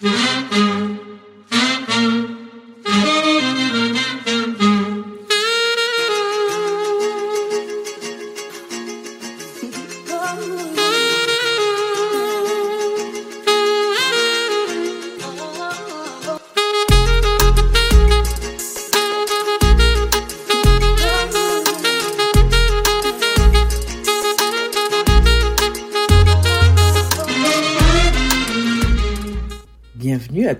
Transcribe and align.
Mm-hmm. 0.00 0.30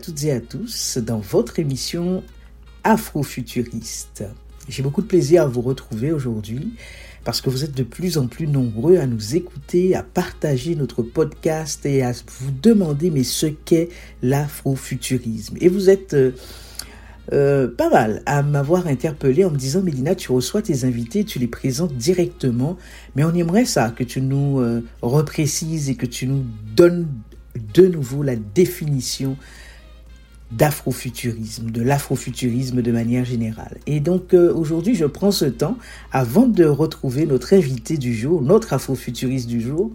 toutes 0.05 0.25
et 0.25 0.33
à 0.33 0.41
tous 0.41 0.99
dans 0.99 1.19
votre 1.19 1.59
émission 1.59 2.23
Afrofuturiste. 2.83 4.25
J'ai 4.69 4.83
beaucoup 4.83 5.01
de 5.01 5.07
plaisir 5.07 5.45
à 5.45 5.47
vous 5.47 5.63
retrouver 5.63 6.13
aujourd'hui 6.13 6.75
parce 7.25 7.41
que 7.41 7.49
vous 7.49 7.65
êtes 7.65 7.75
de 7.75 7.85
plus 7.85 8.19
en 8.19 8.27
plus 8.27 8.47
nombreux 8.47 8.99
à 8.99 9.07
nous 9.07 9.35
écouter, 9.35 9.95
à 9.95 10.03
partager 10.03 10.75
notre 10.75 11.03
podcast 11.03 11.87
et 11.87 12.03
à 12.03 12.13
vous 12.13 12.51
demander 12.51 13.11
mais 13.11 13.23
ce 13.23 13.47
qu'est 13.47 13.89
l'afrofuturisme? 14.21 15.57
Et 15.63 15.71
vous 15.71 15.89
êtes 15.89 16.13
euh, 16.13 16.33
euh, 17.33 17.67
pas 17.67 17.89
mal 17.89 18.23
à 18.27 18.43
m'avoir 18.43 18.87
interpellé 18.87 19.47
en 19.47 19.51
me 19.51 19.57
disant 19.57 19.81
Mélina, 19.81 20.15
tu 20.15 20.33
reçois 20.33 20.61
tes 20.61 20.85
invités, 20.85 21.25
tu 21.25 21.39
les 21.39 21.49
présentes 21.49 21.95
directement, 21.95 22.77
mais 23.17 23.25
on 23.25 23.33
aimerait 23.33 23.65
ça, 23.65 23.89
que 23.89 24.05
tu 24.05 24.21
nous 24.21 24.61
euh, 24.61 24.85
reprécises 25.01 25.89
et 25.89 25.95
que 25.95 26.05
tu 26.05 26.27
nous 26.27 26.45
donnes 26.77 27.09
de 27.73 27.87
nouveau 27.87 28.23
la 28.23 28.37
définition 28.37 29.39
d'afrofuturisme, 30.57 31.71
de 31.71 31.83
l'afrofuturisme 31.83 32.83
de 32.83 32.93
manière 32.93 33.25
générale. 33.25 33.79
Et 33.87 34.01
donc 34.01 34.35
euh, 34.35 34.53
aujourd'hui, 34.55 34.95
je 34.95 35.05
prends 35.05 35.31
ce 35.31 35.47
temps, 35.47 35.77
avant 36.13 36.47
de 36.47 36.65
retrouver 36.65 37.27
notre 37.27 37.55
invité 37.55 37.97
du 37.97 38.15
jour, 38.15 38.43
notre 38.43 38.73
afrofuturiste 38.73 39.49
du 39.49 39.61
jour, 39.61 39.91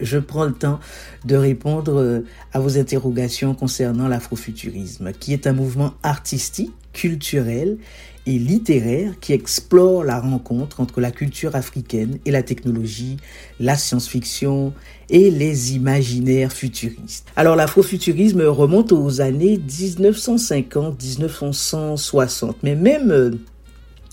je 0.00 0.18
prends 0.18 0.44
le 0.44 0.52
temps 0.52 0.78
de 1.24 1.36
répondre 1.36 2.00
euh, 2.00 2.20
à 2.52 2.60
vos 2.60 2.78
interrogations 2.78 3.54
concernant 3.54 4.08
l'afrofuturisme, 4.08 5.12
qui 5.12 5.32
est 5.32 5.46
un 5.46 5.52
mouvement 5.52 5.94
artistique, 6.02 6.72
culturel 6.92 7.78
et 8.26 8.38
littéraire 8.38 9.12
qui 9.20 9.32
explore 9.32 10.04
la 10.04 10.20
rencontre 10.20 10.80
entre 10.80 11.00
la 11.00 11.10
culture 11.10 11.54
africaine 11.54 12.18
et 12.24 12.30
la 12.30 12.42
technologie, 12.42 13.16
la 13.60 13.76
science-fiction 13.76 14.72
et 15.08 15.30
les 15.30 15.74
imaginaires 15.74 16.52
futuristes. 16.52 17.28
Alors 17.36 17.54
l'afrofuturisme 17.56 18.42
remonte 18.42 18.92
aux 18.92 19.20
années 19.20 19.58
1950-1960, 19.58 22.54
mais 22.62 22.74
même 22.74 23.12
euh, 23.12 23.30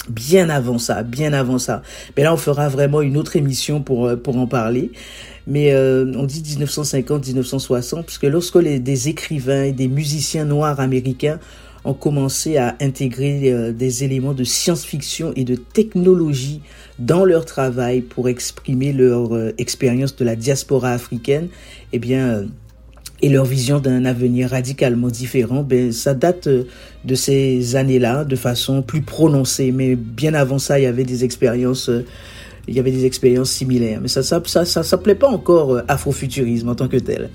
bien 0.09 0.49
avant 0.49 0.77
ça, 0.77 1.03
bien 1.03 1.31
avant 1.33 1.57
ça. 1.57 1.81
Mais 2.15 2.23
là, 2.23 2.33
on 2.33 2.37
fera 2.37 2.69
vraiment 2.69 3.01
une 3.01 3.17
autre 3.17 3.35
émission 3.35 3.81
pour, 3.81 4.07
euh, 4.07 4.21
en 4.27 4.47
parler. 4.47 4.91
Mais 5.45 5.73
euh, 5.73 6.09
on 6.15 6.25
dit 6.25 6.41
1950-1960, 6.41 8.03
puisque 8.03 8.23
lorsque 8.23 8.59
des 8.59 9.09
écrivains 9.09 9.63
et 9.63 9.73
des 9.73 9.87
musiciens 9.87 10.45
noirs 10.45 10.79
américains 10.79 11.39
ont 11.85 11.93
commencé 11.93 12.57
à 12.57 12.75
intégrer 12.81 13.51
euh, 13.51 13.71
des 13.71 14.03
éléments 14.03 14.33
de 14.33 14.43
science-fiction 14.43 15.33
et 15.35 15.43
de 15.43 15.55
technologie 15.55 16.61
dans 16.99 17.25
leur 17.25 17.45
travail 17.45 18.01
pour 18.01 18.29
exprimer 18.29 18.93
leur 18.93 19.35
euh, 19.35 19.51
expérience 19.57 20.15
de 20.15 20.23
la 20.23 20.35
diaspora 20.35 20.91
africaine, 20.91 21.49
eh 21.91 21.99
bien, 21.99 22.27
euh, 22.27 22.45
et 23.21 23.29
leur 23.29 23.45
vision 23.45 23.79
d'un 23.79 24.05
avenir 24.05 24.49
radicalement 24.49 25.07
différent, 25.07 25.63
ben, 25.63 25.91
ça 25.91 26.13
date 26.13 26.47
de 26.47 27.15
ces 27.15 27.77
années-là 27.77 28.25
de 28.25 28.35
façon 28.35 28.81
plus 28.81 29.01
prononcée. 29.01 29.71
Mais 29.71 29.95
bien 29.95 30.33
avant 30.33 30.59
ça, 30.59 30.77
il 30.77 30.83
y 30.83 30.87
avait 30.87 31.05
des 31.05 31.23
expériences 31.23 31.89
il 32.67 32.75
y 32.75 32.79
avait 32.79 32.91
des 32.91 33.05
expériences 33.05 33.51
similaires. 33.51 33.99
Mais 34.01 34.09
ça 34.09 34.23
ça, 34.23 34.41
ça, 34.45 34.65
ça 34.65 34.83
s'appelait 34.83 35.15
pas 35.15 35.29
encore 35.29 35.81
afrofuturisme 35.87 36.67
en 36.67 36.75
tant 36.75 36.89
que 36.89 36.97
tel. 36.97 37.29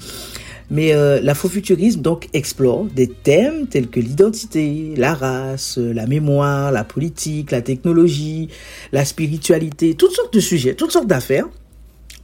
Mais 0.71 0.93
euh, 0.93 1.21
l'afrofuturisme 1.23 2.03
donc 2.03 2.29
explore 2.34 2.84
des 2.84 3.09
thèmes 3.09 3.67
tels 3.69 3.89
que 3.89 4.01
l'identité, 4.01 4.95
la 4.97 5.15
race, 5.15 5.79
la 5.79 6.06
mémoire, 6.06 6.73
la 6.73 6.84
politique, 6.84 7.51
la 7.51 7.62
technologie, 7.62 8.49
la 8.93 9.05
spiritualité, 9.05 9.95
toutes 9.95 10.12
sortes 10.12 10.34
de 10.34 10.41
sujets, 10.41 10.75
toutes 10.75 10.93
sortes 10.93 11.07
d'affaires, 11.07 11.49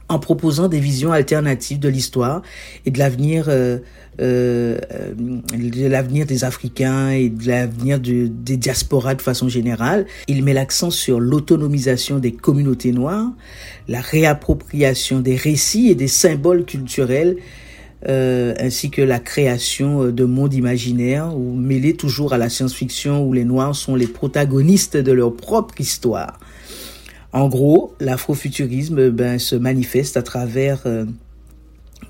en 0.07 0.19
proposant 0.19 0.67
des 0.67 0.79
visions 0.79 1.11
alternatives 1.11 1.79
de 1.79 1.89
l'histoire 1.89 2.43
et 2.85 2.91
de 2.91 2.99
l'avenir, 2.99 3.45
euh, 3.47 3.79
euh, 4.21 4.77
de 5.17 5.87
l'avenir 5.87 6.27
des 6.27 6.43
Africains 6.43 7.09
et 7.09 7.29
de 7.29 7.47
l'avenir 7.47 7.99
de, 7.99 8.27
des 8.27 8.57
diasporas 8.57 9.15
de 9.15 9.21
façon 9.21 9.49
générale. 9.49 10.05
Il 10.27 10.43
met 10.43 10.53
l'accent 10.53 10.91
sur 10.91 11.19
l'autonomisation 11.19 12.19
des 12.19 12.31
communautés 12.31 12.91
noires, 12.91 13.31
la 13.87 14.01
réappropriation 14.01 15.21
des 15.21 15.35
récits 15.35 15.89
et 15.89 15.95
des 15.95 16.07
symboles 16.07 16.65
culturels 16.65 17.37
euh, 18.07 18.53
ainsi 18.59 18.91
que 18.91 19.01
la 19.01 19.19
création 19.19 20.03
euh, 20.03 20.11
de 20.11 20.25
mondes 20.25 20.53
imaginaires 20.53 21.35
ou 21.35 21.55
mêlés 21.55 21.95
toujours 21.95 22.33
à 22.33 22.37
la 22.37 22.49
science-fiction 22.49 23.25
où 23.25 23.33
les 23.33 23.45
Noirs 23.45 23.75
sont 23.75 23.95
les 23.95 24.07
protagonistes 24.07 24.95
de 24.95 25.11
leur 25.11 25.35
propre 25.35 25.81
histoire. 25.81 26.39
En 27.33 27.49
gros, 27.49 27.95
l'afrofuturisme 27.99 29.09
ben, 29.09 29.39
se 29.39 29.55
manifeste 29.55 30.17
à 30.17 30.21
travers 30.21 30.83
euh, 30.85 31.05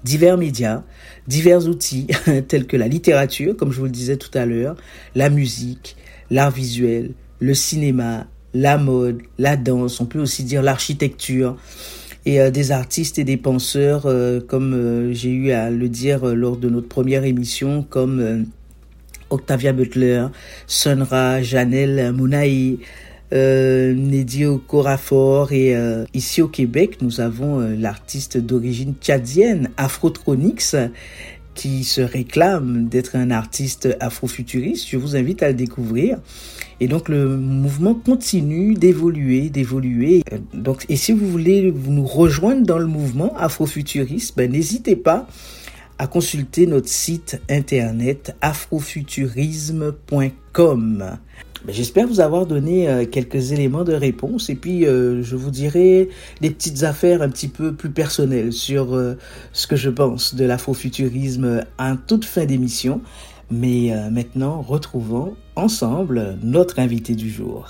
divers 0.03 0.38
médias, 0.38 0.83
divers 1.28 1.66
outils 1.67 2.07
tels 2.47 2.67
que 2.67 2.77
la 2.77 2.88
littérature, 2.88 3.56
comme 3.56 3.72
je 3.72 3.79
vous 3.79 3.85
le 3.85 3.91
disais 3.91 4.17
tout 4.17 4.35
à 4.38 4.45
l'heure, 4.45 4.75
la 5.16 5.29
musique, 5.29 5.95
l'art 6.29 6.51
visuel, 6.51 7.12
le 7.39 7.53
cinéma, 7.53 8.27
la 8.53 8.77
mode, 8.77 9.22
la 9.38 9.57
danse, 9.57 10.00
on 10.01 10.06
peut 10.06 10.19
aussi 10.19 10.44
dire 10.44 10.62
l'architecture, 10.62 11.57
et 12.25 12.40
euh, 12.40 12.52
des 12.52 12.72
artistes 12.72 13.19
et 13.19 13.24
des 13.24 13.38
penseurs, 13.38 14.03
euh, 14.06 14.40
comme 14.40 14.74
euh, 14.74 15.13
j'ai 15.13 15.30
eu 15.30 15.52
à 15.52 15.69
le 15.69 15.90
dire 15.90 16.25
lors 16.36 16.58
de 16.58 16.69
notre 16.69 16.88
première 16.88 17.24
émission, 17.24 17.86
comme 17.88 18.46
Octavia 19.30 19.74
Butler, 19.74 20.28
Sonra, 20.68 21.41
Janelle 21.41 22.12
Mounaï, 22.13 22.80
euh, 23.34 23.94
Nedio 23.94 24.58
Corafor 24.59 25.52
et 25.52 25.75
ici 26.13 26.41
au 26.41 26.47
Québec, 26.47 26.97
nous 27.02 27.22
avons 27.22 27.59
l'artiste 27.59 28.38
d'origine 28.38 28.94
tchadienne 29.02 29.69
Afrotronix 29.78 30.75
qui 31.56 31.84
se 31.86 32.02
réclame 32.02 32.88
d'être 32.88 33.16
un 33.16 33.31
artiste 33.31 33.96
afrofuturiste. 34.00 34.88
Je 34.90 34.97
vous 34.97 35.16
invite 35.16 35.42
à 35.42 35.47
le 35.47 35.53
découvrir. 35.53 36.19
Et 36.80 36.88
donc 36.88 37.09
le 37.09 37.38
mouvement 37.38 37.94
continue 37.94 38.74
d'évoluer, 38.74 39.50
d'évoluer. 39.50 40.24
Donc 40.53 40.86
et 40.90 40.96
si 40.96 41.12
vous 41.13 41.28
voulez 41.28 41.72
nous 41.72 42.06
rejoindre 42.06 42.66
dans 42.66 42.78
le 42.78 42.88
mouvement 42.88 43.36
afrofuturiste, 43.38 44.36
ben 44.36 44.52
n'hésitez 44.52 44.96
pas 44.96 45.28
à 45.97 46.08
consulter 46.08 46.68
notre 46.68 46.90
site 46.90 47.41
internet 47.50 48.36
afrofuturisme.com. 48.41 51.18
Ben, 51.66 51.74
j'espère 51.74 52.08
vous 52.08 52.19
avoir 52.19 52.46
donné 52.46 52.88
euh, 52.88 53.06
quelques 53.06 53.52
éléments 53.52 53.84
de 53.84 53.94
réponse 53.94 54.52
et 54.52 54.56
puis 54.56 54.86
euh, 54.86 55.24
je 55.24 55.36
vous 55.36 55.50
dirai 55.50 56.09
des 56.40 56.52
petites 56.52 56.84
affaires 56.84 57.24
un 57.24 57.30
petit 57.30 57.47
peu 57.47 57.74
plus 57.74 57.90
personnelles 57.90 58.53
sur 58.53 58.94
euh, 58.94 59.18
ce 59.52 59.66
que 59.66 59.75
je 59.75 59.90
pense 59.90 60.36
de 60.36 60.46
l'afrofuturisme 60.46 61.63
en 61.80 61.96
toute 61.96 62.25
fin 62.25 62.46
d'émission. 62.46 63.02
Mais 63.51 63.94
maintenant, 64.11 64.61
retrouvons 64.61 65.35
ensemble 65.56 66.38
notre 66.41 66.79
invité 66.79 67.13
du 67.16 67.29
jour. 67.29 67.67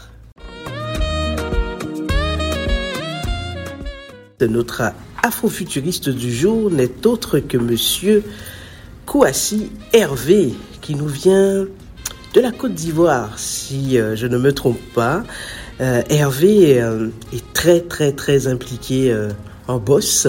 Notre 4.42 4.92
afrofuturiste 5.24 6.10
du 6.10 6.32
jour 6.32 6.70
n'est 6.70 7.08
autre 7.08 7.40
que 7.40 7.58
monsieur 7.58 8.24
Kouassi 9.06 9.72
Hervé 9.94 10.54
qui 10.82 10.96
nous 10.96 11.08
vient 11.08 11.66
de 12.34 12.42
la 12.42 12.52
Côte 12.52 12.74
d'Ivoire, 12.74 13.40
si 13.40 13.98
euh, 13.98 14.16
je 14.16 14.28
ne 14.28 14.38
me 14.38 14.52
trompe 14.54 14.82
pas. 14.94 15.24
Euh, 15.80 16.02
Hervé 16.10 16.82
euh, 16.82 17.08
est 17.34 17.54
très 17.54 17.80
très 17.80 18.12
très 18.12 18.48
impliqué 18.48 19.16
en 19.68 19.78
boss. 19.80 20.28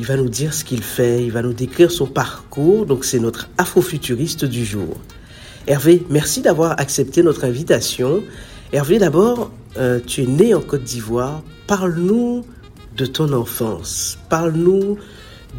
Il 0.00 0.06
va 0.06 0.16
nous 0.16 0.30
dire 0.30 0.54
ce 0.54 0.64
qu'il 0.64 0.82
fait, 0.82 1.22
il 1.22 1.30
va 1.30 1.42
nous 1.42 1.52
décrire 1.52 1.90
son 1.90 2.06
parcours. 2.06 2.86
Donc 2.86 3.04
c'est 3.04 3.18
notre 3.18 3.50
afrofuturiste 3.58 4.46
du 4.46 4.64
jour. 4.64 4.96
Hervé, 5.66 6.02
merci 6.08 6.40
d'avoir 6.40 6.80
accepté 6.80 7.22
notre 7.22 7.44
invitation. 7.44 8.22
Hervé, 8.72 8.98
d'abord, 8.98 9.50
tu 10.06 10.22
es 10.22 10.26
né 10.26 10.54
en 10.54 10.62
Côte 10.62 10.84
d'Ivoire. 10.84 11.42
Parle-nous 11.66 12.46
de 12.96 13.04
ton 13.04 13.30
enfance. 13.34 14.18
Parle-nous 14.30 14.96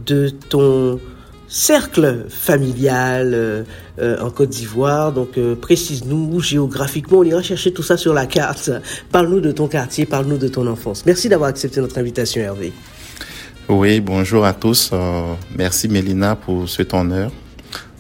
de 0.08 0.30
ton 0.30 1.00
cercle 1.48 2.26
familial 2.30 3.34
euh, 3.36 3.64
euh, 4.00 4.20
en 4.22 4.32
Côte 4.32 4.50
d'Ivoire. 4.50 5.12
Donc, 5.12 5.38
euh, 5.38 5.54
précise-nous 5.54 6.40
géographiquement. 6.40 7.20
On 7.20 7.24
ira 7.24 7.44
chercher 7.44 7.72
tout 7.74 7.84
ça 7.84 7.96
sur 7.96 8.16
la 8.16 8.26
carte. 8.26 8.72
Parle-nous 9.12 9.42
de 9.42 9.52
ton 9.52 9.68
quartier, 9.68 10.08
parle-nous 10.08 10.38
de 10.38 10.48
ton 10.48 10.66
enfance. 10.66 11.06
Merci 11.06 11.30
d'avoir 11.30 11.50
accepté 11.52 11.80
notre 11.80 12.00
invitation, 12.00 12.42
Hervé. 12.42 12.74
Oui, 13.70 14.02
bonjour 14.02 14.46
à 14.46 14.54
tous. 14.54 14.92
merci 15.56 15.88
Mélina 15.88 16.36
pour 16.36 16.68
cet 16.70 16.94
honneur. 16.94 17.32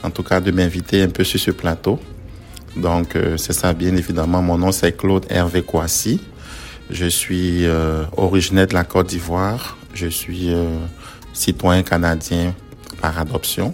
en 0.04 0.10
tout 0.10 0.24
cas 0.24 0.40
de 0.42 0.52
m'inviter 0.52 1.02
un 1.04 1.10
peu 1.10 1.24
sur 1.24 1.40
ce 1.40 1.52
plateau. 1.52 2.00
Donc 2.76 3.18
c'est 3.38 3.54
ça, 3.54 3.74
bien 3.74 3.96
évidemment. 3.96 4.42
Mon 4.42 4.58
nom 4.58 4.72
c'est 4.72 4.92
Claude 4.96 5.26
Hervé 5.30 5.62
Kouassi. 5.62 6.20
Je 6.90 7.06
suis 7.06 7.66
originaire 8.18 8.68
de 8.68 8.74
la 8.74 8.84
Côte 8.84 9.08
d'Ivoire. 9.08 9.78
Je 9.94 10.08
suis 10.08 10.50
citoyen 11.34 11.84
canadien 11.84 12.54
par 13.02 13.18
adoption. 13.20 13.74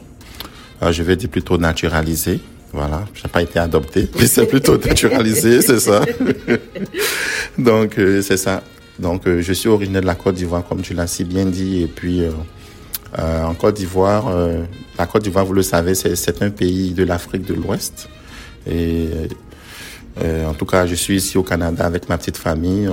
je 0.81 1.03
vais 1.03 1.15
dire 1.15 1.29
plutôt 1.29 1.57
naturalisé. 1.57 2.39
Voilà, 2.73 3.05
j'ai 3.13 3.29
pas 3.29 3.41
été 3.41 3.59
adopté, 3.59 4.09
mais 4.19 4.27
c'est 4.27 4.45
plutôt 4.45 4.77
naturalisé, 4.85 5.61
c'est 5.61 5.79
ça. 5.79 6.01
Donc 7.57 7.93
c'est 7.95 8.37
ça. 8.37 8.61
Donc, 8.99 9.27
euh, 9.27 9.41
je 9.41 9.53
suis 9.53 9.69
originaire 9.69 10.01
de 10.01 10.07
la 10.07 10.15
Côte 10.15 10.35
d'Ivoire, 10.35 10.63
comme 10.67 10.81
tu 10.81 10.93
l'as 10.93 11.07
si 11.07 11.23
bien 11.23 11.45
dit. 11.45 11.83
Et 11.83 11.87
puis, 11.87 12.23
euh, 12.23 12.31
euh, 13.19 13.43
en 13.43 13.53
Côte 13.53 13.75
d'Ivoire, 13.75 14.31
la 14.97 15.05
Côte 15.05 15.23
d'Ivoire, 15.23 15.45
vous 15.45 15.53
le 15.53 15.63
savez, 15.63 15.95
c'est 15.95 16.41
un 16.41 16.49
pays 16.49 16.91
de 16.91 17.03
l'Afrique 17.03 17.45
de 17.45 17.53
l'Ouest. 17.53 18.09
Et 18.69 19.09
en 20.45 20.53
tout 20.53 20.65
cas, 20.65 20.85
je 20.85 20.95
suis 20.95 21.15
ici 21.15 21.37
au 21.37 21.43
Canada 21.43 21.85
avec 21.85 22.09
ma 22.09 22.17
petite 22.17 22.37
famille. 22.37 22.89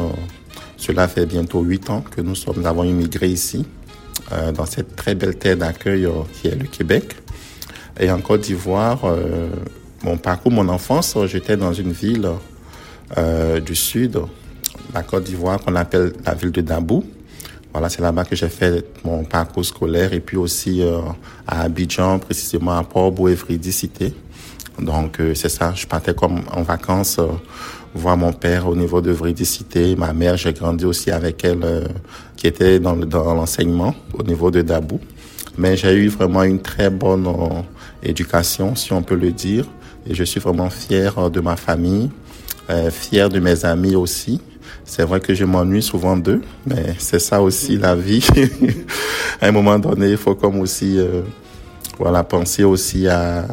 cela 0.77 1.09
fait 1.09 1.27
bientôt 1.27 1.63
huit 1.63 1.91
ans 1.91 2.03
que 2.03 2.21
nous 2.21 2.37
sommes, 2.37 2.59
nous 2.59 2.67
avons 2.67 2.85
immigré 2.85 3.29
ici, 3.29 3.67
dans 4.55 4.67
cette 4.67 4.95
très 4.95 5.17
belle 5.17 5.37
terre 5.37 5.57
d'accueil 5.57 6.09
qui 6.33 6.47
est 6.49 6.55
le 6.55 6.67
Québec. 6.67 7.17
Et 7.99 8.11
en 8.11 8.21
Côte 8.21 8.43
d'Ivoire, 8.43 9.01
mon 10.05 10.17
parcours, 10.17 10.53
mon 10.53 10.69
enfance, 10.69 11.17
j'étais 11.27 11.57
dans 11.57 11.73
une 11.73 11.93
ville 11.93 12.31
du 13.67 13.75
sud 13.75 14.21
la 14.95 15.03
Côte 15.03 15.25
d'Ivoire 15.25 15.61
qu'on 15.61 15.75
appelle 15.75 16.13
la 16.25 16.35
ville 16.35 16.53
de 16.53 16.61
Dabou. 16.61 17.05
Voilà, 17.75 17.89
c'est 17.89 18.03
là-bas 18.03 18.25
que 18.25 18.37
j'ai 18.37 18.49
fait 18.49 18.87
mon 19.05 19.25
parcours 19.25 19.65
scolaire 19.65 20.13
et 20.13 20.21
puis 20.21 20.37
aussi 20.37 20.81
euh, 20.81 21.01
à 21.45 21.63
Abidjan, 21.63 22.21
précisément 22.21 22.79
à 22.79 22.85
Port-Bouévridi 22.85 23.73
cité. 23.73 24.15
Donc 24.79 25.19
euh, 25.19 25.35
c'est 25.35 25.49
ça, 25.49 25.73
je 25.75 25.85
partais 25.85 26.15
comme 26.15 26.43
en 26.53 26.63
vacances 26.63 27.19
euh, 27.19 27.27
voir 27.93 28.17
mon 28.17 28.33
père 28.33 28.69
au 28.69 28.77
niveau 28.77 29.01
de 29.01 29.11
Vridicité. 29.11 29.97
Ma 29.97 30.13
mère, 30.13 30.37
j'ai 30.37 30.53
grandi 30.53 30.85
aussi 30.85 31.11
avec 31.11 31.45
elle, 31.45 31.89
qui 32.37 32.47
était 32.47 32.79
dans, 32.79 32.95
dans 32.95 33.35
l'enseignement 33.35 33.93
au 34.13 34.23
niveau 34.23 34.53
de 34.53 34.63
Dabou. 34.63 35.01
Mais 35.59 35.77
j'ai 35.77 35.95
eu 35.95 36.07
vraiment 36.07 36.45
une 36.45 36.61
très 36.63 36.91
bonne 36.91 37.27
éducation, 38.05 38.77
si 38.77 38.93
on 38.93 39.03
peut 39.03 39.17
le 39.17 39.33
dire. 39.33 39.67
Et 40.09 40.15
je 40.15 40.23
suis 40.23 40.41
vraiment 40.41 40.71
fier 40.71 41.31
de 41.31 41.41
ma 41.41 41.55
famille, 41.55 42.11
fier 42.91 43.29
de 43.29 43.39
mes 43.39 43.65
amis 43.65 43.95
aussi. 43.95 44.41
C'est 44.85 45.05
vrai 45.05 45.21
que 45.21 45.35
je 45.35 45.45
m'ennuie 45.45 45.83
souvent 45.83 46.17
d'eux, 46.17 46.43
mais 46.67 46.95
c'est 46.99 47.19
ça 47.19 47.41
aussi 47.41 47.79
la 47.79 47.95
vie. 47.95 48.27
à 49.41 49.47
un 49.47 49.53
moment 49.53 49.79
donné, 49.79 50.11
il 50.11 50.17
faut 50.17 50.35
comme 50.35 50.61
aussi, 50.61 50.99
euh, 50.99 51.23
voilà, 51.99 52.23
penser 52.23 52.65
aussi 52.65 53.09
à, 53.09 53.47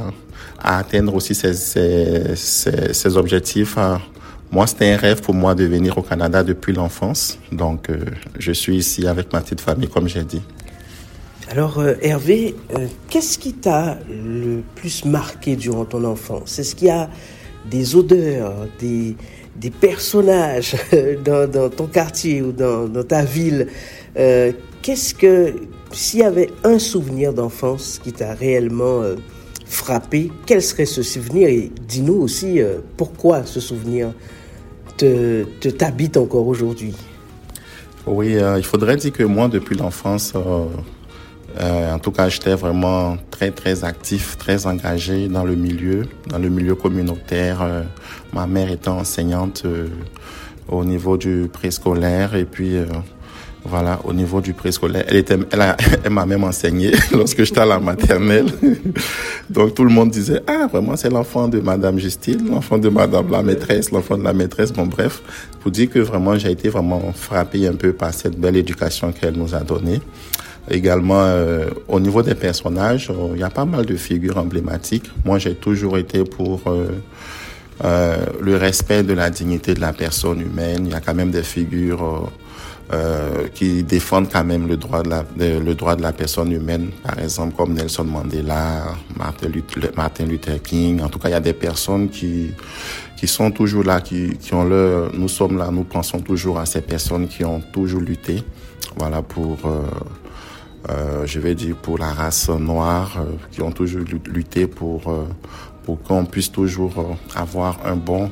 atteindre 0.62 1.16
aussi 1.16 1.34
ces, 1.34 3.18
objectifs. 3.18 3.78
Moi, 4.52 4.68
c'était 4.68 4.92
un 4.92 4.98
rêve 4.98 5.22
pour 5.22 5.34
moi 5.34 5.56
de 5.56 5.64
venir 5.64 5.98
au 5.98 6.02
Canada 6.02 6.44
depuis 6.44 6.74
l'enfance. 6.74 7.40
Donc, 7.54 7.90
euh, 7.90 8.04
je 8.38 8.52
suis 8.52 8.76
ici 8.76 9.08
avec 9.08 9.32
ma 9.32 9.40
petite 9.40 9.62
famille, 9.62 9.88
comme 9.88 10.10
j'ai 10.10 10.26
dit. 10.26 10.42
Alors, 11.50 11.80
euh, 11.80 11.94
Hervé, 12.02 12.56
qu'est-ce 13.10 13.38
qui 13.38 13.54
t'a 13.54 13.98
le 14.10 14.62
plus 14.76 15.06
marqué 15.06 15.56
durant 15.56 15.86
ton 15.86 16.04
enfance? 16.04 16.60
Est-ce 16.60 16.76
qu'il 16.76 16.90
y 16.90 16.92
a 16.92 17.10
des 17.70 17.96
odeurs, 17.96 18.68
des, 18.80 19.16
des 19.62 19.70
personnages 19.70 20.76
dans, 21.24 21.70
ton 21.70 21.86
quartier 21.86 22.42
ou 22.42 22.52
dans, 22.52 23.04
ta 23.04 23.24
ville, 23.24 23.68
euh, 24.18 24.52
qu'est-ce 24.82 25.14
que, 25.14 25.54
s'il 25.92 26.22
y 26.22 26.24
avait 26.24 26.50
un 26.64 26.80
souvenir 26.80 27.32
d'enfance 27.32 28.00
qui 28.04 28.12
t'a 28.12 28.34
réellement 28.34 29.02
euh, 29.04 29.16
frappé, 29.68 30.32
quel 30.48 30.64
serait 30.64 30.88
ce 30.88 31.04
souvenir? 31.04 31.48
Et 31.48 31.72
dis-nous 31.88 32.16
aussi 32.16 32.60
euh, 32.60 32.80
pourquoi 32.98 33.46
ce 33.46 33.60
souvenir 33.60 34.14
te, 34.98 35.44
te 35.60 35.70
t'habite 35.70 36.18
encore 36.18 36.48
aujourd'hui? 36.48 36.96
Oui, 38.08 38.36
il 38.58 38.64
faudrait 38.64 38.96
dire 38.96 39.12
que 39.12 39.22
moi, 39.22 39.48
depuis 39.48 39.78
l'enfance, 39.78 40.34
en 41.60 42.00
tout 42.00 42.12
cas, 42.12 42.30
j'étais 42.30 42.56
vraiment 42.56 43.18
très, 43.30 43.52
très 43.52 43.84
actif, 43.84 44.38
très 44.38 44.66
engagé 44.66 45.28
dans 45.28 45.44
le 45.44 45.56
milieu, 45.56 46.04
dans 46.28 46.40
le 46.40 46.50
milieu 46.50 46.76
communautaire. 46.76 47.62
Ma 48.34 48.48
mère 48.48 48.72
était 48.72 48.88
enseignante 48.88 49.64
euh, 49.66 49.88
au 50.70 50.86
niveau 50.86 51.18
du 51.18 51.50
préscolaire 51.52 52.34
et 52.36 52.46
puis 52.46 52.78
euh, 52.78 52.86
voilà, 53.66 54.00
au 54.06 54.14
niveau 54.14 54.40
du 54.40 54.54
préscolaire, 54.54 55.04
elle 55.08 55.18
était, 55.18 55.38
elle, 55.52 55.76
elle 56.06 56.12
m'a 56.12 56.26
même 56.26 56.46
enseigné 56.46 56.92
lorsque 57.12 57.44
j'étais 57.44 57.60
à 57.60 57.66
la 57.66 57.80
maternelle. 57.80 58.46
Donc 59.50 59.76
tout 59.76 59.84
le 59.84 59.90
monde 59.90 60.12
disait 60.12 60.42
ah 60.48 60.68
vraiment 60.72 60.96
c'est 60.96 61.10
l'enfant 61.10 61.50
de 61.50 61.60
Madame 61.60 62.00
Justine, 62.00 62.50
l'enfant 62.50 62.78
de 62.78 62.88
Madame 62.88 63.30
la 63.30 63.44
maîtresse, 63.44 63.92
l'enfant 63.92 64.18
de 64.18 64.24
la 64.24 64.34
maîtresse. 64.34 64.72
Bon 64.72 64.86
bref, 64.86 65.22
pour 65.60 65.72
dire 65.72 65.90
que 65.90 66.00
vraiment 66.00 66.38
j'ai 66.38 66.52
été 66.52 66.70
vraiment 66.70 67.12
frappé 67.14 67.68
un 67.68 67.74
peu 67.74 67.92
par 67.92 68.14
cette 68.14 68.40
belle 68.40 68.56
éducation 68.56 69.12
qu'elle 69.12 69.36
nous 69.36 69.54
a 69.54 69.60
donnée. 69.60 70.00
Également, 70.70 71.24
euh, 71.24 71.66
au 71.88 72.00
niveau 72.00 72.22
des 72.22 72.36
personnages, 72.36 73.12
il 73.34 73.40
y 73.40 73.44
a 73.44 73.50
pas 73.50 73.66
mal 73.66 73.86
de 73.86 73.96
figures 73.96 74.38
emblématiques. 74.38 75.10
Moi, 75.26 75.40
j'ai 75.40 75.56
toujours 75.56 75.98
été 75.98 76.24
pour 76.24 76.62
euh, 77.84 78.18
le 78.40 78.56
respect 78.58 79.04
de 79.04 79.14
la 79.14 79.30
dignité 79.30 79.74
de 79.74 79.82
la 79.82 79.94
personne 79.94 80.40
humaine. 80.42 80.86
Il 80.86 80.92
y 80.92 80.96
a 80.96 81.02
quand 81.02 81.16
même 81.16 81.32
des 81.32 81.44
figures 81.44 82.04
euh, 82.04 82.28
euh 82.94 83.48
qui 83.54 83.84
défendent 83.84 84.30
quand 84.32 84.44
même 84.44 84.68
le 84.68 84.78
droit 84.78 85.02
de 85.02 85.10
la, 85.10 85.26
le 85.38 85.74
droit 85.74 85.96
de 85.96 86.02
la 86.02 86.12
personne 86.12 86.52
humaine, 86.52 86.90
par 87.04 87.18
exemple 87.20 87.56
comme 87.56 87.74
Nelson 87.74 88.04
Mandela, 88.04 88.84
Martin 89.18 89.48
Luther, 89.48 89.92
Martin 89.96 90.26
Luther 90.26 90.62
King. 90.62 91.02
En 91.02 91.10
tout 91.10 91.18
cas, 91.18 91.30
il 91.30 91.32
y 91.32 91.36
a 91.36 91.40
des 91.40 91.54
personnes 91.54 92.10
qui 92.10 92.52
qui 93.22 93.28
sont 93.28 93.52
toujours 93.52 93.84
là, 93.84 94.02
qui, 94.02 94.36
qui 94.38 94.52
ont 94.56 94.64
leur, 94.64 95.14
nous 95.14 95.28
sommes 95.28 95.56
là, 95.56 95.70
nous 95.72 95.84
pensons 95.84 96.20
toujours 96.22 96.58
à 96.58 96.66
ces 96.66 96.82
personnes 96.82 97.28
qui 97.28 97.46
ont 97.46 97.62
toujours 97.62 98.02
lutté, 98.02 98.44
voilà 98.96 99.22
pour 99.22 99.60
euh, 99.66 99.84
euh, 100.90 101.26
je 101.26 101.40
vais 101.40 101.56
dire 101.56 101.76
pour 101.76 101.98
la 101.98 102.12
race 102.12 102.50
noire, 102.50 103.18
euh, 103.20 103.36
qui 103.52 103.62
ont 103.62 103.72
toujours 103.72 104.02
lutté 104.26 104.68
pour 104.68 105.02
pour 105.84 106.02
qu'on 106.02 106.26
puisse 106.26 106.52
toujours 106.52 106.94
euh, 107.00 107.04
avoir 107.36 107.80
un 107.86 107.96
bon, 107.96 108.30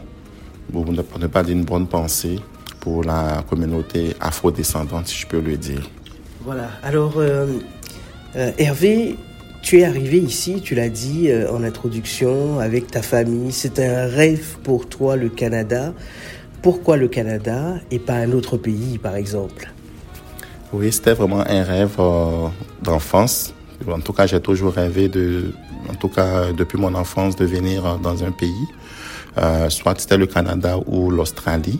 pour 0.71 0.91
ne 0.91 1.27
pas 1.27 1.43
dire 1.43 1.55
une 1.55 1.65
bonne 1.65 1.87
pensée 1.87 2.39
pour 2.79 3.03
la 3.03 3.43
communauté 3.49 4.15
afro-descendante, 4.19 5.07
si 5.07 5.19
je 5.19 5.27
peux 5.27 5.41
le 5.41 5.57
dire. 5.57 5.89
Voilà. 6.45 6.69
Alors, 6.83 7.15
euh, 7.17 7.47
euh, 8.35 8.51
Hervé, 8.57 9.17
tu 9.61 9.79
es 9.79 9.83
arrivé 9.83 10.19
ici, 10.19 10.61
tu 10.61 10.75
l'as 10.75 10.87
dit 10.87 11.29
en 11.51 11.63
introduction, 11.63 12.59
avec 12.59 12.87
ta 12.87 13.01
famille. 13.01 13.51
C'est 13.51 13.79
un 13.79 14.05
rêve 14.05 14.57
pour 14.63 14.87
toi, 14.87 15.17
le 15.17 15.27
Canada. 15.27 15.93
Pourquoi 16.61 16.95
le 16.95 17.09
Canada 17.09 17.75
et 17.91 17.99
pas 17.99 18.15
un 18.15 18.31
autre 18.31 18.55
pays, 18.55 18.97
par 18.97 19.15
exemple? 19.15 19.69
Oui, 20.71 20.91
c'était 20.91 21.13
vraiment 21.13 21.41
un 21.41 21.63
rêve 21.63 21.97
d'enfance. 22.83 23.53
En 23.87 23.99
tout 24.01 24.13
cas, 24.13 24.27
j'ai 24.27 24.39
toujours 24.39 24.73
rêvé 24.73 25.09
de, 25.09 25.51
en 25.89 25.95
tout 25.95 26.09
cas 26.09 26.51
depuis 26.51 26.77
mon 26.77 26.93
enfance, 26.93 27.35
de 27.35 27.45
venir 27.45 27.97
dans 27.97 28.23
un 28.23 28.31
pays, 28.31 28.67
euh, 29.37 29.69
soit 29.69 29.99
c'était 29.99 30.17
le 30.17 30.27
Canada 30.27 30.77
ou 30.85 31.09
l'Australie. 31.09 31.79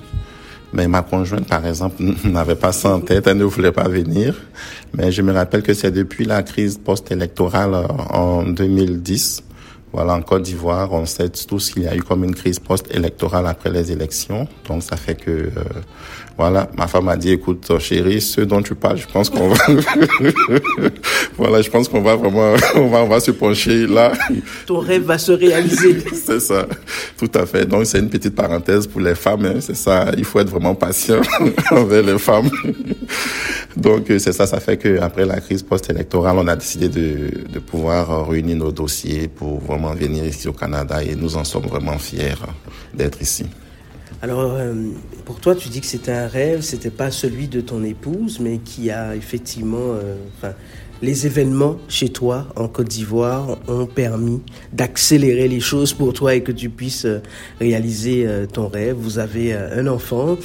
Mais 0.74 0.88
ma 0.88 1.04
conjointe, 1.04 1.48
par 1.48 1.66
exemple, 1.66 2.02
n'avait 2.26 2.56
pas 2.56 2.72
ça 2.72 2.96
en 2.96 3.02
tête, 3.02 3.28
elle 3.28 3.38
ne 3.38 3.44
voulait 3.44 3.72
pas 3.72 3.88
venir. 3.88 4.36
Mais 4.94 5.12
je 5.12 5.22
me 5.22 5.34
rappelle 5.34 5.62
que 5.62 5.76
c'est 5.76 5.92
depuis 5.92 6.26
la 6.26 6.42
crise 6.42 6.80
post-électorale 6.80 7.76
euh, 7.76 7.88
en 8.10 8.44
2010 8.44 9.44
voilà, 9.92 10.14
en 10.14 10.22
Côte 10.22 10.44
d'Ivoire, 10.44 10.94
on 10.94 11.08
sait 11.08 11.30
tous 11.30 11.72
qu'il 11.72 11.84
y 11.84 11.88
a 11.88 11.96
eu 11.96 12.04
comme 12.04 12.24
une 12.24 12.36
crise 12.36 12.60
post-électorale 12.60 13.48
après 13.48 13.72
les 13.72 13.92
élections. 13.92 14.48
Donc 14.68 14.84
ça 14.84 14.98
fait 14.98 15.16
que, 15.16 15.32
euh, 15.32 15.50
voilà, 16.40 16.70
ma 16.78 16.88
femme 16.88 17.10
a 17.10 17.18
dit, 17.18 17.32
écoute, 17.32 17.70
chérie, 17.80 18.22
ce 18.22 18.40
dont 18.40 18.62
tu 18.62 18.74
parles, 18.74 18.96
je 18.96 19.08
pense 19.08 19.30
qu'on 19.30 19.50
va, 19.50 19.58
voilà, 21.38 21.62
je 21.62 21.70
pense 21.70 21.90
qu'on 21.90 22.00
va 22.00 22.16
vraiment, 22.16 22.54
on 22.76 22.88
va, 22.88 23.00
on 23.00 23.10
va 23.10 23.20
se 23.20 23.32
pencher 23.32 23.86
là. 23.86 24.14
Ton 24.66 24.80
rêve 24.80 25.04
va 25.04 25.18
se 25.18 25.34
réaliser. 25.34 26.02
c'est 26.14 26.40
ça, 26.40 26.66
tout 27.18 27.30
à 27.34 27.46
fait. 27.46 27.66
Donc 27.66 27.86
c'est 27.88 28.00
une 28.00 28.08
petite 28.10 28.36
parenthèse 28.36 28.88
pour 28.88 29.02
les 29.02 29.16
femmes, 29.16 29.44
hein, 29.48 29.60
c'est 29.60 29.76
ça. 29.76 30.14
Il 30.18 30.24
faut 30.24 30.40
être 30.40 30.50
vraiment 30.50 30.76
patient 30.76 31.20
envers 31.72 32.04
les 32.04 32.18
femmes. 32.18 32.50
Donc 33.76 34.10
euh, 34.10 34.18
c'est 34.18 34.32
ça, 34.32 34.48
ça 34.48 34.62
fait 34.62 34.78
que 34.78 34.98
après 35.02 35.26
la 35.26 35.42
crise 35.42 35.62
post-électorale, 35.62 36.38
on 36.38 36.48
a 36.48 36.56
décidé 36.56 36.88
de, 36.88 37.50
de 37.52 37.60
pouvoir 37.60 38.12
euh, 38.12 38.24
réunir 38.24 38.56
nos 38.56 38.72
dossiers 38.72 39.28
pour 39.28 39.60
vraiment 39.60 39.94
venir 39.94 40.24
ici 40.24 40.48
au 40.48 40.54
Canada 40.54 41.04
et 41.04 41.16
nous 41.16 41.36
en 41.36 41.44
sommes 41.44 41.68
vraiment 41.68 41.98
fiers 41.98 42.36
d'être 42.94 43.22
ici. 43.22 43.46
Alors, 44.22 44.54
euh, 44.56 44.74
pour 45.26 45.40
toi, 45.40 45.56
tu 45.56 45.70
dis 45.70 45.80
que 45.80 45.88
c'était 45.88 46.12
un 46.12 46.28
rêve, 46.28 46.62
c'était 46.62 46.90
pas 46.90 47.10
celui 47.12 47.48
de 47.48 47.62
ton 47.62 47.84
épouse, 47.84 48.40
mais 48.40 48.58
qui 48.58 48.92
a 48.92 49.16
effectivement, 49.16 49.94
enfin, 50.38 50.54
les 51.02 51.26
événements 51.26 51.78
chez 51.88 52.10
toi 52.10 52.48
en 52.58 52.68
Côte 52.68 52.90
d'Ivoire 52.90 53.58
ont 53.70 53.86
permis 53.86 54.42
d'accélérer 54.74 55.48
les 55.48 55.62
choses 55.62 55.94
pour 55.94 56.12
toi 56.12 56.36
et 56.36 56.44
que 56.44 56.52
tu 56.52 56.70
puisses 56.70 57.08
réaliser 57.62 58.28
ton 58.52 58.68
rêve. 58.68 58.98
Vous 59.00 59.20
avez 59.20 59.54
un 59.54 59.88
enfant, 59.88 60.38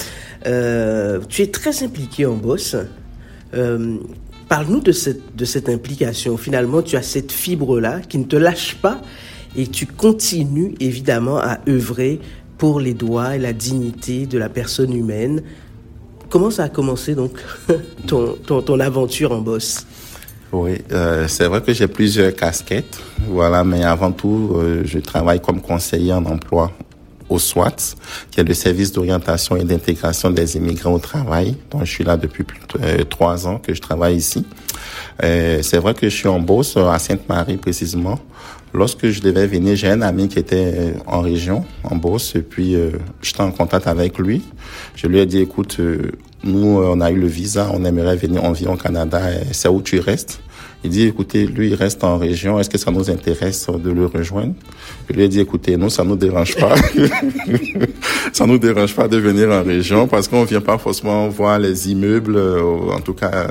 tu 0.44 1.42
es 1.42 1.50
très 1.50 1.82
impliqué 1.82 2.26
en 2.26 2.36
bosse. 2.36 2.76
Euh, 3.56 3.96
parle-nous 4.48 4.80
de 4.80 4.92
cette, 4.92 5.36
de 5.36 5.44
cette 5.44 5.68
implication. 5.68 6.36
Finalement, 6.36 6.82
tu 6.82 6.96
as 6.96 7.02
cette 7.02 7.32
fibre-là 7.32 8.00
qui 8.00 8.18
ne 8.18 8.24
te 8.24 8.36
lâche 8.36 8.76
pas 8.76 9.00
et 9.56 9.66
tu 9.66 9.86
continues 9.86 10.74
évidemment 10.80 11.38
à 11.38 11.58
œuvrer 11.68 12.20
pour 12.64 12.80
les 12.80 12.94
droits 12.94 13.36
et 13.36 13.38
la 13.38 13.52
dignité 13.52 14.24
de 14.24 14.38
la 14.38 14.48
personne 14.48 14.94
humaine. 14.94 15.42
Comment 16.30 16.50
ça 16.50 16.62
a 16.62 16.68
commencé 16.70 17.14
donc 17.14 17.32
ton, 18.06 18.36
ton, 18.46 18.80
aventure 18.80 19.32
en 19.32 19.42
bosse 19.42 19.86
oui, 20.50 20.80
euh, 20.90 21.28
c'est 21.28 21.44
vrai 21.44 21.60
que 21.60 21.74
j'ai 21.74 21.88
plusieurs 21.88 22.34
casquettes, 22.34 22.98
voilà, 23.28 23.64
mais 23.64 23.84
avant 23.84 24.12
tout, 24.12 24.52
euh, 24.54 24.82
je 24.86 24.98
travaille 24.98 25.40
comme 25.40 25.60
conseiller 25.60 26.14
en 26.14 26.24
emploi 26.24 26.72
au 27.28 27.38
SWAT, 27.38 27.76
qui 28.30 28.40
est 28.40 28.44
le 28.44 28.54
service 28.54 28.92
d'orientation 28.92 29.56
et 29.56 29.64
d'intégration 29.64 30.30
des 30.30 30.56
immigrants 30.56 30.94
au 30.94 30.98
travail. 30.98 31.56
Donc, 31.70 31.84
je 31.84 31.90
suis 31.90 32.04
là 32.04 32.16
depuis 32.16 32.44
plus 32.44 32.60
de 32.60 32.82
euh, 32.82 33.04
trois 33.04 33.46
ans 33.46 33.58
que 33.58 33.74
je 33.74 33.80
travaille 33.82 34.16
ici. 34.16 34.46
C'est 35.20 35.78
vrai 35.78 35.92
que 35.92 36.08
je 36.08 36.16
suis 36.16 36.28
en 36.28 36.40
Beauce, 36.40 36.78
à 36.78 36.98
Sainte-Marie 36.98 37.58
précisément. 37.58 38.18
Lorsque 38.74 39.08
je 39.08 39.20
devais 39.20 39.46
venir, 39.46 39.76
j'ai 39.76 39.88
un 39.88 40.02
ami 40.02 40.26
qui 40.26 40.40
était 40.40 40.94
en 41.06 41.20
région, 41.20 41.64
en 41.84 41.94
Beauce, 41.94 42.34
et 42.34 42.42
puis 42.42 42.74
euh, 42.74 42.90
j'étais 43.22 43.40
en 43.40 43.52
contact 43.52 43.86
avec 43.86 44.18
lui. 44.18 44.42
Je 44.96 45.06
lui 45.06 45.20
ai 45.20 45.26
dit, 45.26 45.38
écoute, 45.38 45.78
nous, 46.42 46.82
on 46.82 47.00
a 47.00 47.10
eu 47.12 47.16
le 47.16 47.28
visa, 47.28 47.70
on 47.72 47.84
aimerait 47.84 48.16
venir, 48.16 48.42
on 48.42 48.50
vit 48.50 48.66
au 48.66 48.74
Canada, 48.74 49.20
c'est 49.52 49.68
où 49.68 49.80
tu 49.80 50.00
restes? 50.00 50.40
Il 50.84 50.90
dit, 50.90 51.04
écoutez, 51.04 51.46
lui, 51.46 51.68
il 51.68 51.74
reste 51.74 52.04
en 52.04 52.18
région. 52.18 52.60
Est-ce 52.60 52.68
que 52.68 52.76
ça 52.76 52.90
nous 52.90 53.08
intéresse 53.10 53.68
de 53.70 53.90
le 53.90 54.04
rejoindre? 54.04 54.52
Je 55.08 55.14
lui 55.14 55.22
ai 55.22 55.28
dit, 55.28 55.40
écoutez, 55.40 55.78
nous, 55.78 55.88
ça 55.88 56.04
nous 56.04 56.14
dérange 56.14 56.56
pas. 56.56 56.74
ça 58.34 58.44
nous 58.44 58.58
dérange 58.58 58.94
pas 58.94 59.08
de 59.08 59.16
venir 59.16 59.48
en 59.50 59.62
région 59.62 60.06
parce 60.06 60.28
qu'on 60.28 60.44
vient 60.44 60.60
pas 60.60 60.76
forcément 60.76 61.26
voir 61.28 61.58
les 61.58 61.90
immeubles, 61.90 62.38
en 62.38 63.00
tout 63.00 63.14
cas, 63.14 63.46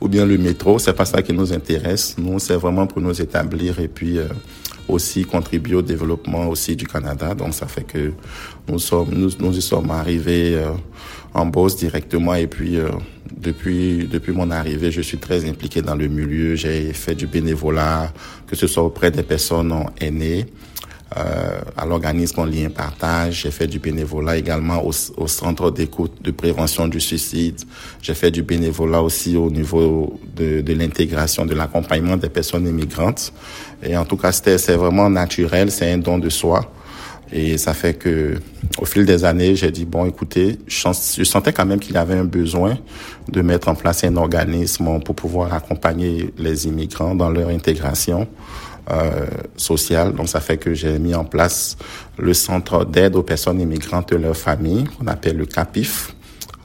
ou 0.00 0.08
bien 0.08 0.24
le 0.24 0.38
métro. 0.38 0.78
C'est 0.78 0.94
pas 0.94 1.04
ça 1.04 1.20
qui 1.20 1.34
nous 1.34 1.52
intéresse. 1.52 2.16
Nous, 2.16 2.38
c'est 2.38 2.56
vraiment 2.56 2.86
pour 2.86 3.02
nous 3.02 3.20
établir 3.20 3.78
et 3.80 3.88
puis, 3.88 4.16
euh, 4.16 4.24
aussi 4.88 5.24
contribuer 5.24 5.76
au 5.76 5.82
développement 5.82 6.48
aussi 6.48 6.76
du 6.76 6.86
Canada. 6.86 7.34
Donc 7.34 7.54
ça 7.54 7.66
fait 7.66 7.84
que 7.84 8.12
nous 8.68 8.78
sommes 8.78 9.10
nous, 9.12 9.30
nous 9.38 9.56
y 9.56 9.62
sommes 9.62 9.90
arrivés 9.90 10.54
euh, 10.56 10.72
en 11.34 11.46
Beauce 11.46 11.76
directement 11.76 12.34
et 12.34 12.46
puis 12.46 12.76
euh, 12.76 12.88
depuis 13.36 14.08
depuis 14.10 14.32
mon 14.32 14.50
arrivée, 14.50 14.90
je 14.90 15.02
suis 15.02 15.18
très 15.18 15.48
impliqué 15.48 15.82
dans 15.82 15.94
le 15.94 16.08
milieu. 16.08 16.54
J'ai 16.54 16.92
fait 16.92 17.14
du 17.14 17.26
bénévolat, 17.26 18.12
que 18.46 18.56
ce 18.56 18.66
soit 18.66 18.82
auprès 18.82 19.10
des 19.10 19.22
personnes 19.22 19.72
aînées. 20.00 20.46
Euh, 21.16 21.60
à 21.74 21.86
l'organisme 21.86 22.40
en 22.40 22.44
lien 22.44 22.68
partage. 22.68 23.40
J'ai 23.42 23.50
fait 23.50 23.66
du 23.66 23.78
bénévolat 23.78 24.36
également 24.36 24.84
au, 24.84 25.26
centre 25.26 25.70
d'écoute 25.70 26.12
de 26.20 26.30
prévention 26.30 26.86
du 26.86 27.00
suicide. 27.00 27.62
J'ai 28.02 28.12
fait 28.12 28.30
du 28.30 28.42
bénévolat 28.42 29.00
aussi 29.00 29.34
au 29.34 29.50
niveau 29.50 30.20
de, 30.36 30.60
de 30.60 30.72
l'intégration, 30.74 31.46
de 31.46 31.54
l'accompagnement 31.54 32.18
des 32.18 32.28
personnes 32.28 32.66
immigrantes. 32.66 33.32
Et 33.82 33.96
en 33.96 34.04
tout 34.04 34.18
cas, 34.18 34.32
c'est 34.32 34.76
vraiment 34.76 35.08
naturel, 35.08 35.70
c'est 35.70 35.90
un 35.90 35.96
don 35.96 36.18
de 36.18 36.28
soi. 36.28 36.70
Et 37.32 37.56
ça 37.56 37.72
fait 37.72 37.94
que, 37.94 38.34
au 38.78 38.84
fil 38.84 39.06
des 39.06 39.24
années, 39.24 39.56
j'ai 39.56 39.70
dit 39.70 39.86
bon, 39.86 40.04
écoutez, 40.04 40.58
je 40.66 41.24
sentais 41.24 41.54
quand 41.54 41.64
même 41.64 41.80
qu'il 41.80 41.94
y 41.94 41.98
avait 41.98 42.18
un 42.18 42.24
besoin 42.24 42.76
de 43.28 43.40
mettre 43.40 43.68
en 43.68 43.74
place 43.74 44.04
un 44.04 44.16
organisme 44.16 45.00
pour 45.00 45.14
pouvoir 45.14 45.54
accompagner 45.54 46.34
les 46.36 46.66
immigrants 46.66 47.14
dans 47.14 47.30
leur 47.30 47.48
intégration 47.48 48.28
euh, 48.90 49.26
sociale. 49.56 50.12
Donc, 50.14 50.28
ça 50.28 50.40
fait 50.40 50.56
que 50.56 50.74
j'ai 50.74 50.98
mis 50.98 51.14
en 51.14 51.24
place 51.24 51.76
le 52.16 52.34
centre 52.34 52.84
d'aide 52.84 53.16
aux 53.16 53.22
personnes 53.22 53.60
immigrantes 53.60 54.12
et 54.12 54.18
leurs 54.18 54.36
familles, 54.36 54.84
qu'on 54.84 55.06
appelle 55.06 55.36
le 55.36 55.46
CAPIF. 55.46 56.14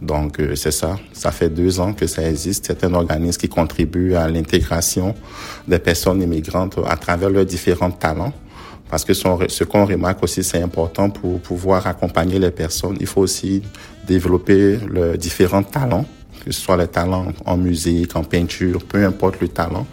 Donc, 0.02 0.40
euh, 0.40 0.56
c'est 0.56 0.72
ça. 0.72 0.98
Ça 1.14 1.32
fait 1.32 1.50
deux 1.50 1.80
ans 1.80 1.94
que 1.94 2.08
ça 2.08 2.28
existe. 2.30 2.66
C'est 2.68 2.84
un 2.84 2.94
organisme 2.94 3.40
qui 3.40 3.50
contribue 3.50 4.16
à 4.16 4.28
l'intégration 4.28 5.16
des 5.68 5.80
personnes 5.80 6.22
immigrantes 6.22 6.80
à 6.88 6.98
travers 6.98 7.30
leurs 7.30 7.46
différents 7.46 7.92
talents. 7.92 8.34
Parce 8.90 9.06
que 9.06 9.14
ce 9.14 9.64
qu'on 9.64 9.86
remarque 9.86 10.22
aussi, 10.22 10.44
c'est 10.44 10.62
important 10.62 11.10
pour 11.10 11.40
pouvoir 11.40 11.88
accompagner 11.88 12.38
les 12.38 12.52
personnes. 12.52 12.98
Il 13.00 13.08
faut 13.08 13.22
aussi 13.22 13.64
développer 14.06 14.78
leurs 14.88 15.18
différents 15.18 15.64
talents 15.64 16.06
que 16.44 16.52
ce 16.52 16.62
soit 16.62 16.78
les 16.78 16.88
talents 16.88 17.32
en 17.46 17.58
musique, 17.58 18.16
en 18.16 18.24
peinture, 18.24 18.84
peu 18.84 19.06
importe 19.06 19.40
le 19.40 19.48
talent. 19.48 19.88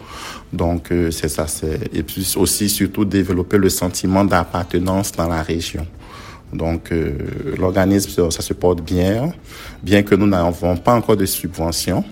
Donc, 0.53 0.91
euh, 0.91 1.11
c'est 1.11 1.29
ça. 1.29 1.45
Et 1.93 2.03
puis 2.03 2.33
aussi, 2.35 2.69
surtout, 2.69 3.05
développer 3.05 3.57
le 3.57 3.69
sentiment 3.69 4.23
d'appartenance 4.25 5.11
dans 5.11 5.27
la 5.27 5.41
région. 5.41 5.85
Donc, 6.51 6.91
euh, 6.91 7.13
l'organisme, 7.57 8.29
ça 8.29 8.41
se 8.41 8.53
porte 8.53 8.81
bien, 8.81 9.31
bien 9.81 10.03
que 10.03 10.15
nous 10.15 10.27
n'avons 10.27 10.75
pas 10.77 10.93
encore 10.93 11.15
de 11.15 11.25
subventions. 11.25 12.03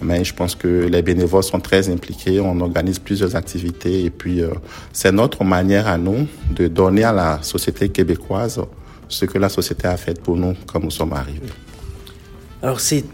Mais 0.00 0.24
je 0.24 0.34
pense 0.34 0.54
que 0.54 0.86
les 0.90 1.02
bénévoles 1.02 1.44
sont 1.44 1.60
très 1.60 1.88
impliqués. 1.88 2.40
On 2.40 2.60
organise 2.60 2.98
plusieurs 2.98 3.36
activités 3.36 4.04
et 4.04 4.10
puis 4.10 4.42
euh, 4.42 4.48
c'est 4.92 5.12
notre 5.12 5.44
manière 5.44 5.86
à 5.86 5.96
nous 5.96 6.26
de 6.50 6.66
donner 6.66 7.04
à 7.04 7.12
la 7.12 7.38
société 7.42 7.88
québécoise 7.88 8.60
ce 9.08 9.24
que 9.24 9.38
la 9.38 9.48
société 9.48 9.86
a 9.86 9.96
fait 9.96 10.20
pour 10.20 10.36
nous 10.36 10.54
quand 10.66 10.82
nous 10.82 10.90
sommes 10.90 11.12
arrivés. 11.12 11.52
Alors 12.64 12.80
c'est 12.80 13.04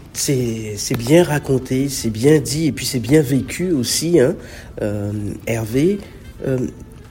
bien 0.97 1.25
raconté, 1.25 1.89
c'est 1.89 2.09
bien 2.09 2.39
dit 2.39 2.67
et 2.67 2.71
puis 2.71 2.85
c'est 2.85 3.01
bien 3.01 3.21
vécu 3.21 3.73
aussi, 3.73 4.17
hein, 4.17 4.33
euh, 4.81 5.11
Hervé. 5.45 5.99
Euh, 6.47 6.67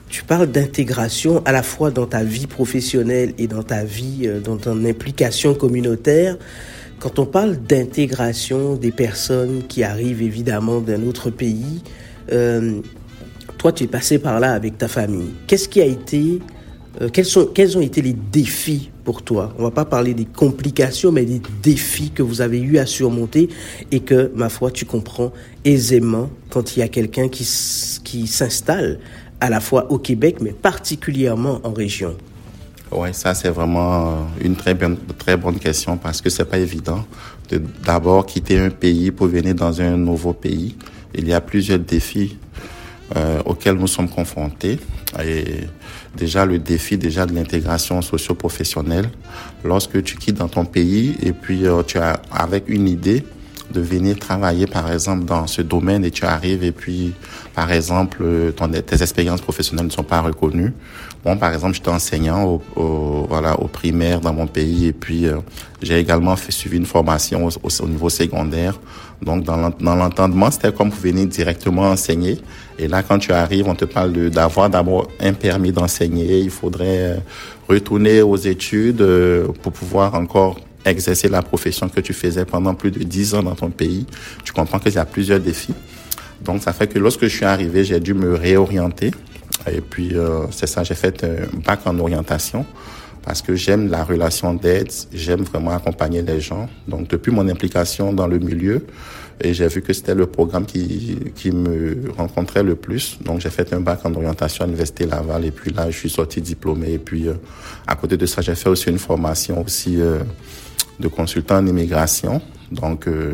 tu 0.09 0.23
parles 0.23 0.47
d'intégration 0.47 1.43
à 1.45 1.51
la 1.51 1.61
fois 1.61 1.91
dans 1.91 2.07
ta 2.07 2.23
vie 2.23 2.47
professionnelle 2.47 3.35
et 3.37 3.45
dans 3.45 3.61
ta 3.61 3.83
vie, 3.83 4.21
euh, 4.25 4.39
dans 4.39 4.57
ton 4.57 4.85
implication 4.85 5.53
communautaire. 5.53 6.35
Quand 6.97 7.19
on 7.19 7.27
parle 7.27 7.57
d'intégration 7.57 8.73
des 8.73 8.91
personnes 8.91 9.61
qui 9.67 9.83
arrivent 9.83 10.23
évidemment 10.23 10.81
d'un 10.81 11.03
autre 11.03 11.29
pays, 11.29 11.83
toi 13.59 13.71
tu 13.71 13.83
es 13.83 13.87
passé 13.87 14.17
par 14.17 14.39
là 14.39 14.53
avec 14.53 14.79
ta 14.79 14.87
famille. 14.87 15.29
Qu'est-ce 15.45 15.69
qui 15.69 15.79
a 15.79 15.85
été, 15.85 16.39
euh, 16.99 17.09
quels, 17.09 17.25
sont, 17.25 17.45
quels 17.45 17.77
ont 17.77 17.81
été 17.81 18.01
les 18.01 18.13
défis 18.13 18.89
pour 19.05 19.21
toi? 19.21 19.53
On 19.57 19.63
va 19.63 19.71
pas 19.71 19.85
parler 19.85 20.13
des 20.13 20.25
complications, 20.25 21.11
mais 21.11 21.23
des 21.23 21.41
défis 21.63 22.11
que 22.11 22.23
vous 22.23 22.41
avez 22.41 22.59
eu 22.59 22.77
à 22.77 22.85
surmonter 22.85 23.49
et 23.91 24.01
que, 24.01 24.31
ma 24.35 24.49
foi, 24.49 24.71
tu 24.71 24.85
comprends 24.85 25.31
aisément 25.63 26.29
quand 26.49 26.75
il 26.75 26.79
y 26.79 26.83
a 26.83 26.87
quelqu'un 26.87 27.29
qui, 27.29 27.47
qui 28.03 28.27
s'installe 28.27 28.99
à 29.39 29.49
la 29.49 29.59
fois 29.59 29.91
au 29.91 29.97
Québec, 29.97 30.37
mais 30.41 30.51
particulièrement 30.51 31.61
en 31.63 31.71
région. 31.71 32.15
Oui, 32.91 33.09
ça 33.13 33.33
c'est 33.33 33.49
vraiment 33.49 34.27
une 34.43 34.55
très 34.55 34.73
bonne, 34.73 34.97
très 35.17 35.37
bonne 35.37 35.59
question 35.59 35.95
parce 35.95 36.19
que 36.19 36.29
c'est 36.29 36.43
pas 36.43 36.57
évident 36.57 37.05
de 37.49 37.61
d'abord 37.85 38.25
quitter 38.25 38.59
un 38.59 38.69
pays 38.69 39.11
pour 39.11 39.27
venir 39.27 39.55
dans 39.55 39.79
un 39.79 39.95
nouveau 39.95 40.33
pays. 40.33 40.75
Il 41.15 41.27
y 41.27 41.33
a 41.33 41.39
plusieurs 41.39 41.79
défis 41.79 42.37
euh, 43.15 43.41
auxquels 43.45 43.75
nous 43.75 43.87
sommes 43.87 44.09
confrontés. 44.09 44.79
Et 45.23 45.67
déjà 46.15 46.45
le 46.45 46.59
défi 46.59 46.97
déjà 46.97 47.25
de 47.25 47.33
l'intégration 47.33 48.01
socio-professionnelle. 48.01 49.09
Lorsque 49.63 50.01
tu 50.03 50.17
quittes 50.17 50.37
dans 50.37 50.47
ton 50.47 50.65
pays 50.65 51.15
et 51.21 51.33
puis 51.33 51.65
euh, 51.65 51.83
tu 51.83 51.97
as 51.97 52.21
avec 52.31 52.69
une 52.69 52.87
idée 52.87 53.23
de 53.71 53.81
venir 53.81 54.19
travailler 54.19 54.67
par 54.67 54.91
exemple 54.91 55.25
dans 55.25 55.47
ce 55.47 55.61
domaine 55.61 56.03
et 56.03 56.11
tu 56.11 56.25
arrives 56.25 56.63
et 56.63 56.71
puis 56.71 57.13
par 57.55 57.71
exemple 57.71 58.23
ton, 58.55 58.69
tes 58.69 59.01
expériences 59.01 59.41
professionnelles 59.41 59.85
ne 59.85 59.91
sont 59.91 60.03
pas 60.03 60.21
reconnues. 60.21 60.73
Bon 61.23 61.37
par 61.37 61.53
exemple 61.53 61.75
j'étais 61.75 61.89
enseignant 61.89 62.43
au, 62.43 62.61
au, 62.75 63.25
voilà 63.29 63.59
au 63.59 63.67
primaire 63.67 64.19
dans 64.19 64.33
mon 64.33 64.47
pays 64.47 64.87
et 64.87 64.93
puis 64.93 65.25
euh, 65.25 65.37
j'ai 65.81 65.99
également 65.99 66.35
fait 66.35 66.51
suivi 66.51 66.77
une 66.77 66.85
formation 66.85 67.47
au, 67.47 67.83
au 67.83 67.87
niveau 67.87 68.09
secondaire. 68.09 68.79
Donc 69.21 69.43
dans 69.43 69.95
l'entendement 69.95 70.51
c'était 70.51 70.73
comme 70.73 70.89
pour 70.89 70.99
venir 70.99 71.27
directement 71.27 71.83
enseigner 71.83 72.39
et 72.81 72.87
là 72.87 73.03
quand 73.03 73.19
tu 73.19 73.31
arrives 73.31 73.67
on 73.67 73.75
te 73.75 73.85
parle 73.85 74.29
d'avoir 74.29 74.69
d'abord 74.69 75.07
un 75.19 75.33
permis 75.33 75.71
d'enseigner. 75.71 76.39
Il 76.39 76.49
faudrait 76.49 77.01
euh, 77.01 77.15
retourner 77.69 78.21
aux 78.21 78.35
études 78.35 79.01
euh, 79.01 79.47
pour 79.61 79.71
pouvoir 79.71 80.15
encore 80.15 80.59
exercer 80.83 81.29
la 81.29 81.41
profession 81.41 81.89
que 81.89 82.01
tu 82.01 82.13
faisais 82.13 82.45
pendant 82.45 82.73
plus 82.73 82.91
de 82.91 83.03
dix 83.03 83.35
ans 83.35 83.43
dans 83.43 83.55
ton 83.55 83.69
pays. 83.69 84.05
Tu 84.43 84.51
comprends 84.51 84.79
qu'il 84.79 84.93
y 84.93 84.97
a 84.97 85.05
plusieurs 85.05 85.39
défis. 85.39 85.75
Donc, 86.43 86.63
ça 86.63 86.73
fait 86.73 86.87
que 86.87 86.97
lorsque 86.97 87.23
je 87.23 87.35
suis 87.35 87.45
arrivé, 87.45 87.83
j'ai 87.83 87.99
dû 87.99 88.15
me 88.15 88.33
réorienter. 88.33 89.11
Et 89.71 89.79
puis, 89.81 90.15
euh, 90.15 90.45
c'est 90.49 90.65
ça, 90.65 90.83
j'ai 90.83 90.95
fait 90.95 91.23
un 91.23 91.59
bac 91.59 91.81
en 91.85 91.99
orientation 91.99 92.65
parce 93.23 93.41
que 93.41 93.55
j'aime 93.55 93.89
la 93.89 94.03
relation 94.03 94.53
d'aide, 94.53 94.91
j'aime 95.13 95.41
vraiment 95.41 95.71
accompagner 95.71 96.21
les 96.21 96.39
gens. 96.39 96.67
Donc, 96.87 97.07
depuis 97.07 97.31
mon 97.31 97.47
implication 97.47 98.13
dans 98.13 98.27
le 98.27 98.39
milieu, 98.39 98.85
et 99.43 99.53
j'ai 99.53 99.67
vu 99.67 99.81
que 99.81 99.93
c'était 99.93 100.15
le 100.15 100.27
programme 100.27 100.65
qui, 100.65 101.17
qui 101.35 101.51
me 101.51 102.11
rencontrait 102.15 102.63
le 102.63 102.75
plus. 102.75 103.17
Donc, 103.23 103.39
j'ai 103.39 103.49
fait 103.49 103.73
un 103.73 103.79
bac 103.79 103.99
en 104.05 104.13
orientation 104.13 104.63
à 104.63 104.67
l'Université 104.67 105.05
Laval. 105.05 105.45
Et 105.45 105.51
puis 105.51 105.71
là, 105.71 105.89
je 105.89 105.97
suis 105.97 106.09
sorti 106.09 106.41
diplômé. 106.41 106.93
Et 106.93 106.99
puis, 106.99 107.27
euh, 107.27 107.33
à 107.87 107.95
côté 107.95 108.17
de 108.17 108.25
ça, 108.25 108.41
j'ai 108.41 108.55
fait 108.55 108.69
aussi 108.69 108.89
une 108.89 108.99
formation 108.99 109.63
aussi 109.63 109.99
euh, 109.99 110.19
de 110.99 111.07
consultant 111.07 111.57
en 111.57 111.65
immigration. 111.65 112.41
Donc, 112.71 113.07
euh, 113.07 113.33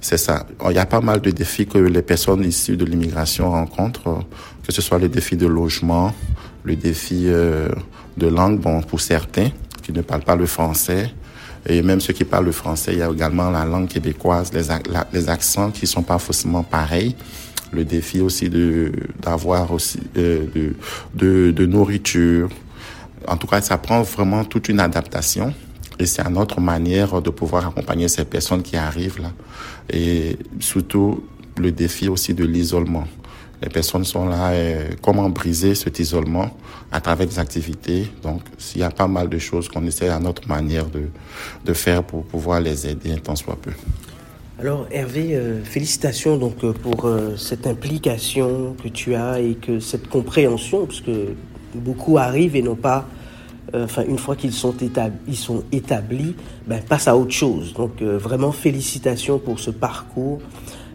c'est 0.00 0.18
ça. 0.18 0.46
Il 0.68 0.74
y 0.74 0.78
a 0.78 0.86
pas 0.86 1.00
mal 1.00 1.20
de 1.20 1.30
défis 1.30 1.66
que 1.66 1.78
les 1.78 2.02
personnes 2.02 2.44
issues 2.44 2.76
de 2.76 2.84
l'immigration 2.84 3.50
rencontrent, 3.50 4.24
que 4.66 4.72
ce 4.72 4.82
soit 4.82 4.98
le 4.98 5.08
défi 5.08 5.36
de 5.36 5.46
logement, 5.46 6.14
le 6.68 6.76
défi 6.76 7.24
de 7.24 8.26
langue, 8.26 8.60
bon, 8.60 8.82
pour 8.82 9.00
certains 9.00 9.50
qui 9.82 9.92
ne 9.92 10.02
parlent 10.02 10.22
pas 10.22 10.36
le 10.36 10.46
français, 10.46 11.04
Et 11.66 11.82
même 11.82 12.00
ceux 12.00 12.12
qui 12.12 12.24
parlent 12.24 12.46
le 12.46 12.52
français, 12.52 12.92
il 12.92 12.98
y 12.98 13.02
a 13.02 13.10
également 13.10 13.50
la 13.50 13.64
langue 13.64 13.88
québécoise, 13.88 14.52
les, 14.52 14.66
les 15.12 15.28
accents 15.28 15.70
qui 15.70 15.86
sont 15.86 16.02
pas 16.02 16.18
forcément 16.18 16.62
pareils 16.62 17.14
le 17.70 17.84
défi 17.84 18.20
aussi 18.20 18.50
d'avoir 19.20 19.72
aussi 19.72 20.00
euh, 20.16 20.46
de, 20.54 20.74
de, 21.14 21.50
de 21.50 21.66
nourriture. 21.66 22.48
En 23.26 23.36
tout 23.36 23.46
cas, 23.46 23.60
ça 23.60 23.76
prend 23.76 24.02
vraiment 24.02 24.44
toute 24.44 24.68
une 24.68 24.80
adaptation. 24.80 25.52
Et 25.98 26.06
c'est 26.06 26.22
une 26.22 26.38
autre 26.38 26.60
manière 26.60 27.20
de 27.20 27.30
pouvoir 27.30 27.66
accompagner 27.66 28.08
ces 28.08 28.24
personnes 28.24 28.62
qui 28.62 28.76
arrivent 28.76 29.20
là. 29.20 29.32
Et 29.90 30.38
surtout, 30.60 31.24
le 31.58 31.72
défi 31.72 32.08
aussi 32.08 32.34
de 32.34 32.44
l'isolement. 32.44 33.04
Les 33.62 33.68
personnes 33.68 34.04
sont 34.04 34.28
là, 34.28 34.54
et 34.54 34.96
comment 35.02 35.28
briser 35.30 35.74
cet 35.74 35.98
isolement 35.98 36.50
à 36.92 37.00
travers 37.00 37.26
des 37.26 37.38
activités. 37.38 38.10
Donc, 38.22 38.42
il 38.74 38.80
y 38.80 38.84
a 38.84 38.90
pas 38.90 39.08
mal 39.08 39.28
de 39.28 39.38
choses 39.38 39.68
qu'on 39.68 39.84
essaie 39.84 40.08
à 40.08 40.20
notre 40.20 40.46
manière 40.48 40.86
de, 40.86 41.72
faire 41.72 42.02
pour 42.02 42.24
pouvoir 42.24 42.60
les 42.60 42.86
aider 42.86 43.16
tant 43.20 43.36
soit 43.36 43.56
peu. 43.56 43.72
Alors 44.58 44.88
Hervé, 44.90 45.36
euh, 45.36 45.62
félicitations 45.62 46.36
donc 46.36 46.64
euh, 46.64 46.72
pour 46.72 47.04
euh, 47.04 47.36
cette 47.36 47.64
implication 47.68 48.74
que 48.82 48.88
tu 48.88 49.14
as 49.14 49.38
et 49.38 49.54
que 49.54 49.78
cette 49.78 50.08
compréhension, 50.08 50.86
parce 50.86 51.00
que 51.00 51.34
beaucoup 51.76 52.18
arrivent 52.18 52.56
et 52.56 52.62
n'ont 52.62 52.74
pas, 52.74 53.06
une 54.08 54.18
fois 54.18 54.34
qu'ils 54.34 54.54
sont 54.54 54.72
établis, 54.78 55.18
ils 55.28 55.36
sont 55.36 55.62
établis, 55.70 56.34
ben, 56.66 56.80
passent 56.80 57.06
à 57.06 57.16
autre 57.16 57.32
chose. 57.32 57.74
Donc 57.74 58.00
vraiment 58.02 58.50
félicitations 58.50 59.38
pour 59.38 59.60
ce 59.60 59.70
parcours 59.70 60.40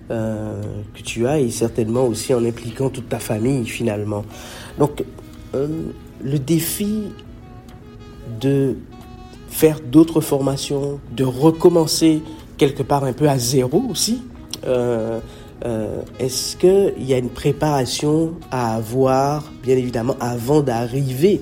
que 0.09 1.01
tu 1.03 1.25
as 1.27 1.39
et 1.39 1.49
certainement 1.49 2.03
aussi 2.05 2.33
en 2.33 2.43
impliquant 2.45 2.89
toute 2.89 3.09
ta 3.09 3.19
famille 3.19 3.65
finalement. 3.65 4.23
Donc 4.77 5.03
le 5.53 6.39
défi 6.39 7.09
de 8.39 8.75
faire 9.49 9.79
d'autres 9.79 10.21
formations, 10.21 10.99
de 11.15 11.23
recommencer 11.23 12.21
quelque 12.57 12.83
part 12.83 13.03
un 13.03 13.13
peu 13.13 13.29
à 13.29 13.37
zéro 13.37 13.83
aussi. 13.89 14.23
Euh, 14.65 15.19
euh, 15.65 16.01
est-ce 16.19 16.57
qu'il 16.57 17.05
y 17.05 17.13
a 17.13 17.17
une 17.17 17.29
préparation 17.29 18.33
à 18.51 18.75
avoir, 18.75 19.51
bien 19.61 19.77
évidemment, 19.77 20.15
avant 20.19 20.61
d'arriver 20.61 21.41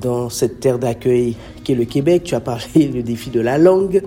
dans 0.00 0.30
cette 0.30 0.60
terre 0.60 0.78
d'accueil 0.78 1.36
est 1.72 1.74
le 1.74 1.84
Québec 1.84 2.22
Tu 2.24 2.34
as 2.34 2.40
parlé 2.40 2.86
du 2.92 3.02
défi 3.02 3.30
de 3.30 3.40
la 3.40 3.58
langue, 3.58 4.02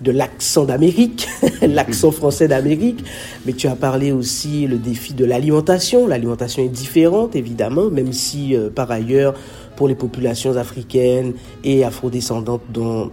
de 0.00 0.10
l'accent 0.10 0.64
d'Amérique, 0.64 1.28
l'accent 1.62 2.10
français 2.10 2.48
d'Amérique, 2.48 3.04
mais 3.46 3.52
tu 3.52 3.66
as 3.66 3.76
parlé 3.76 4.12
aussi 4.12 4.66
le 4.66 4.78
défi 4.78 5.14
de 5.14 5.24
l'alimentation. 5.24 6.06
L'alimentation 6.06 6.62
est 6.62 6.68
différente, 6.68 7.36
évidemment, 7.36 7.90
même 7.90 8.12
si 8.12 8.56
euh, 8.56 8.70
par 8.70 8.90
ailleurs, 8.90 9.34
pour 9.76 9.88
les 9.88 9.94
populations 9.94 10.56
africaines 10.56 11.34
et 11.64 11.84
afrodescendantes 11.84 12.62
dont 12.68 13.10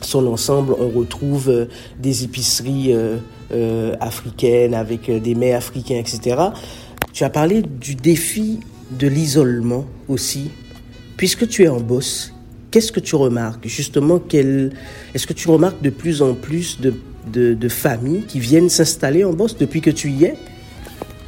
son 0.00 0.26
ensemble, 0.26 0.74
on 0.78 0.88
retrouve 0.88 1.48
euh, 1.48 1.66
des 2.00 2.24
épiceries 2.24 2.92
euh, 2.92 3.94
africaines 4.00 4.74
avec 4.74 5.10
des 5.10 5.34
mets 5.34 5.52
africains, 5.52 5.98
etc. 5.98 6.36
Tu 7.12 7.24
as 7.24 7.30
parlé 7.30 7.62
du 7.62 7.94
défi 7.94 8.60
de 8.98 9.06
l'isolement 9.06 9.84
aussi. 10.08 10.50
Puisque 11.16 11.46
tu 11.46 11.64
es 11.64 11.68
en 11.68 11.80
bosse, 11.80 12.32
qu'est-ce 12.72 12.90
que 12.90 13.00
tu 13.00 13.14
remarques 13.14 13.68
Justement, 13.68 14.20
est-ce 15.14 15.26
que 15.26 15.32
tu 15.32 15.48
remarques 15.48 15.80
de 15.80 15.90
plus 15.90 16.22
en 16.22 16.34
plus 16.34 16.80
de, 16.80 16.94
de 17.54 17.68
familles 17.68 18.24
qui 18.26 18.40
viennent 18.40 18.68
s'installer 18.68 19.22
en 19.22 19.32
bosse 19.32 19.56
depuis 19.56 19.80
que 19.80 19.90
tu 19.90 20.10
y 20.10 20.24
es? 20.24 20.34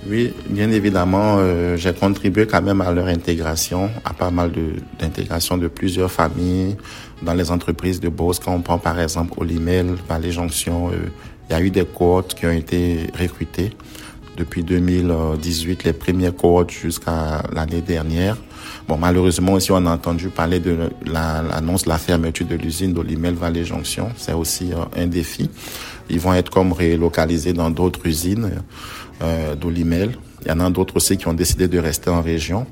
Oui, 0.07 0.35
bien 0.51 0.71
évidemment, 0.71 1.37
euh, 1.39 1.79
j'ai 1.79 1.95
contribué 1.95 2.47
quand 2.47 2.61
même 2.61 2.83
à 2.83 2.93
leur 2.93 3.07
intégration, 3.07 3.89
à 4.05 4.13
pas 4.13 4.31
mal 4.31 4.53
d'intégration 4.99 5.57
de, 5.57 5.67
plusieurs 5.69 6.13
familles 6.13 6.77
dans 7.23 7.33
les 7.33 7.51
entreprises 7.51 8.01
de 8.01 8.11
Beauce. 8.11 8.39
Quand 8.39 8.55
on 8.55 8.61
prend 8.61 8.79
par 8.79 9.01
exemple 9.01 9.33
Olimel, 9.39 9.95
Vallée 10.07 10.31
Jonction, 10.31 10.91
euh, 10.91 11.09
il 11.49 11.53
y 11.55 11.57
a 11.57 11.63
eu 11.63 11.71
des 11.71 11.87
cohortes 11.87 12.35
qui 12.35 12.45
ont 12.45 12.53
été 12.53 13.07
recrutées 13.19 13.71
depuis 14.37 14.63
2018, 14.63 15.85
les 15.85 15.95
premières 15.95 16.37
cohortes 16.37 16.71
jusqu'à 16.71 17.43
l'année 17.55 17.81
dernière. 17.81 18.37
Bon, 18.89 18.99
malheureusement 18.99 19.55
aussi, 19.55 19.73
on 19.73 19.87
a 19.87 19.91
entendu 19.91 20.29
parler 20.29 20.61
de 20.61 20.91
l'annonce 21.07 21.85
de 21.85 21.89
la 21.89 21.99
fermeture 21.99 22.47
de 22.47 22.55
l'usine 22.55 22.93
d'Olimel 22.93 23.35
Vallée 23.35 23.65
Jonction. 23.65 24.11
C'est 24.17 24.33
aussi 24.35 24.73
euh, 24.73 25.03
un 25.03 25.07
défi. 25.07 25.49
Ils 26.11 26.21
vont 26.21 26.35
être 26.35 26.51
comme 26.51 26.73
relocalisés 26.73 27.53
dans 27.53 27.71
d'autres 27.71 28.07
usines 28.07 28.51
euh, 29.23 29.55
d'Olimel. 29.55 30.17
Il 30.45 30.49
y 30.49 30.53
en 30.53 30.61
a 30.61 30.71
d'autres 30.71 30.97
aussi 30.97 31.17
qui 31.17 31.27
ont 31.29 31.33
décidé 31.33 31.67
de 31.69 31.79
rester 31.79 32.11
en 32.11 32.21
région. 32.21 32.67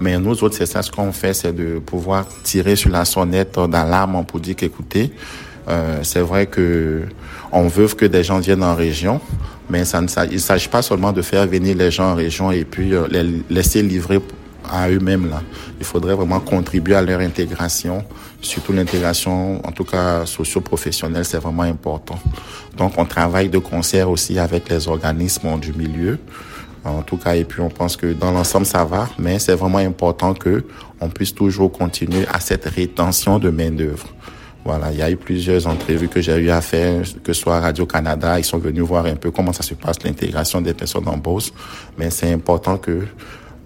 Mais 0.00 0.18
nous 0.18 0.44
autres, 0.44 0.56
c'est 0.56 0.66
ça 0.66 0.82
ce 0.82 0.90
qu'on 0.90 1.10
fait, 1.10 1.34
c'est 1.34 1.52
de 1.52 1.78
pouvoir 1.78 2.26
tirer 2.44 2.76
sur 2.76 2.90
la 2.90 3.04
sonnette 3.04 3.58
d'alarme 3.58 4.24
pour 4.26 4.40
dire 4.40 4.54
qu'écoutez, 4.54 5.10
euh, 5.68 6.00
c'est 6.02 6.20
vrai 6.20 6.46
que 6.46 7.02
on 7.50 7.66
veut 7.66 7.88
que 7.88 8.04
des 8.04 8.22
gens 8.22 8.38
viennent 8.38 8.62
en 8.62 8.74
région, 8.74 9.20
mais 9.70 9.84
ça 9.84 10.00
il 10.26 10.34
ne 10.34 10.38
s'agit 10.38 10.68
pas 10.68 10.82
seulement 10.82 11.12
de 11.12 11.22
faire 11.22 11.46
venir 11.46 11.76
les 11.76 11.90
gens 11.90 12.12
en 12.12 12.14
région 12.14 12.52
et 12.52 12.64
puis 12.64 12.92
les 13.10 13.42
laisser 13.48 13.82
livrer 13.82 14.20
à 14.70 14.88
eux-mêmes 14.88 15.28
là. 15.28 15.42
Il 15.78 15.84
faudrait 15.84 16.14
vraiment 16.14 16.40
contribuer 16.40 16.94
à 16.94 17.02
leur 17.02 17.20
intégration, 17.20 18.04
surtout 18.40 18.72
l'intégration, 18.72 19.66
en 19.66 19.72
tout 19.72 19.84
cas 19.84 20.26
socio-professionnelle, 20.26 21.24
c'est 21.24 21.38
vraiment 21.38 21.62
important. 21.62 22.18
Donc 22.76 22.92
on 22.96 23.04
travaille 23.04 23.48
de 23.48 23.58
concert 23.58 24.10
aussi 24.10 24.38
avec 24.38 24.68
les 24.68 24.88
organismes 24.88 25.58
du 25.58 25.72
milieu. 25.72 26.18
En 26.84 27.02
tout 27.02 27.16
cas, 27.16 27.34
et 27.34 27.44
puis 27.44 27.60
on 27.60 27.68
pense 27.68 27.96
que 27.96 28.12
dans 28.12 28.30
l'ensemble 28.30 28.66
ça 28.66 28.84
va, 28.84 29.08
mais 29.18 29.40
c'est 29.40 29.56
vraiment 29.56 29.78
important 29.78 30.34
que 30.34 30.64
on 31.00 31.08
puisse 31.08 31.34
toujours 31.34 31.72
continuer 31.72 32.24
à 32.32 32.38
cette 32.38 32.64
rétention 32.64 33.38
de 33.40 33.50
main 33.50 33.70
d'œuvre. 33.70 34.06
Voilà, 34.64 34.90
il 34.90 34.98
y 34.98 35.02
a 35.02 35.08
eu 35.08 35.16
plusieurs 35.16 35.66
entrevues 35.68 36.08
que 36.08 36.20
j'ai 36.20 36.36
eu 36.38 36.50
à 36.50 36.60
faire, 36.60 37.02
que 37.22 37.32
ce 37.32 37.40
soit 37.40 37.60
Radio-Canada, 37.60 38.36
ils 38.38 38.44
sont 38.44 38.58
venus 38.58 38.82
voir 38.82 39.06
un 39.06 39.14
peu 39.14 39.30
comment 39.30 39.52
ça 39.52 39.62
se 39.62 39.74
passe, 39.74 40.02
l'intégration 40.04 40.60
des 40.60 40.74
personnes 40.74 41.06
en 41.06 41.16
bourse. 41.16 41.52
Mais 41.96 42.10
c'est 42.10 42.32
important 42.32 42.76
que 42.76 43.06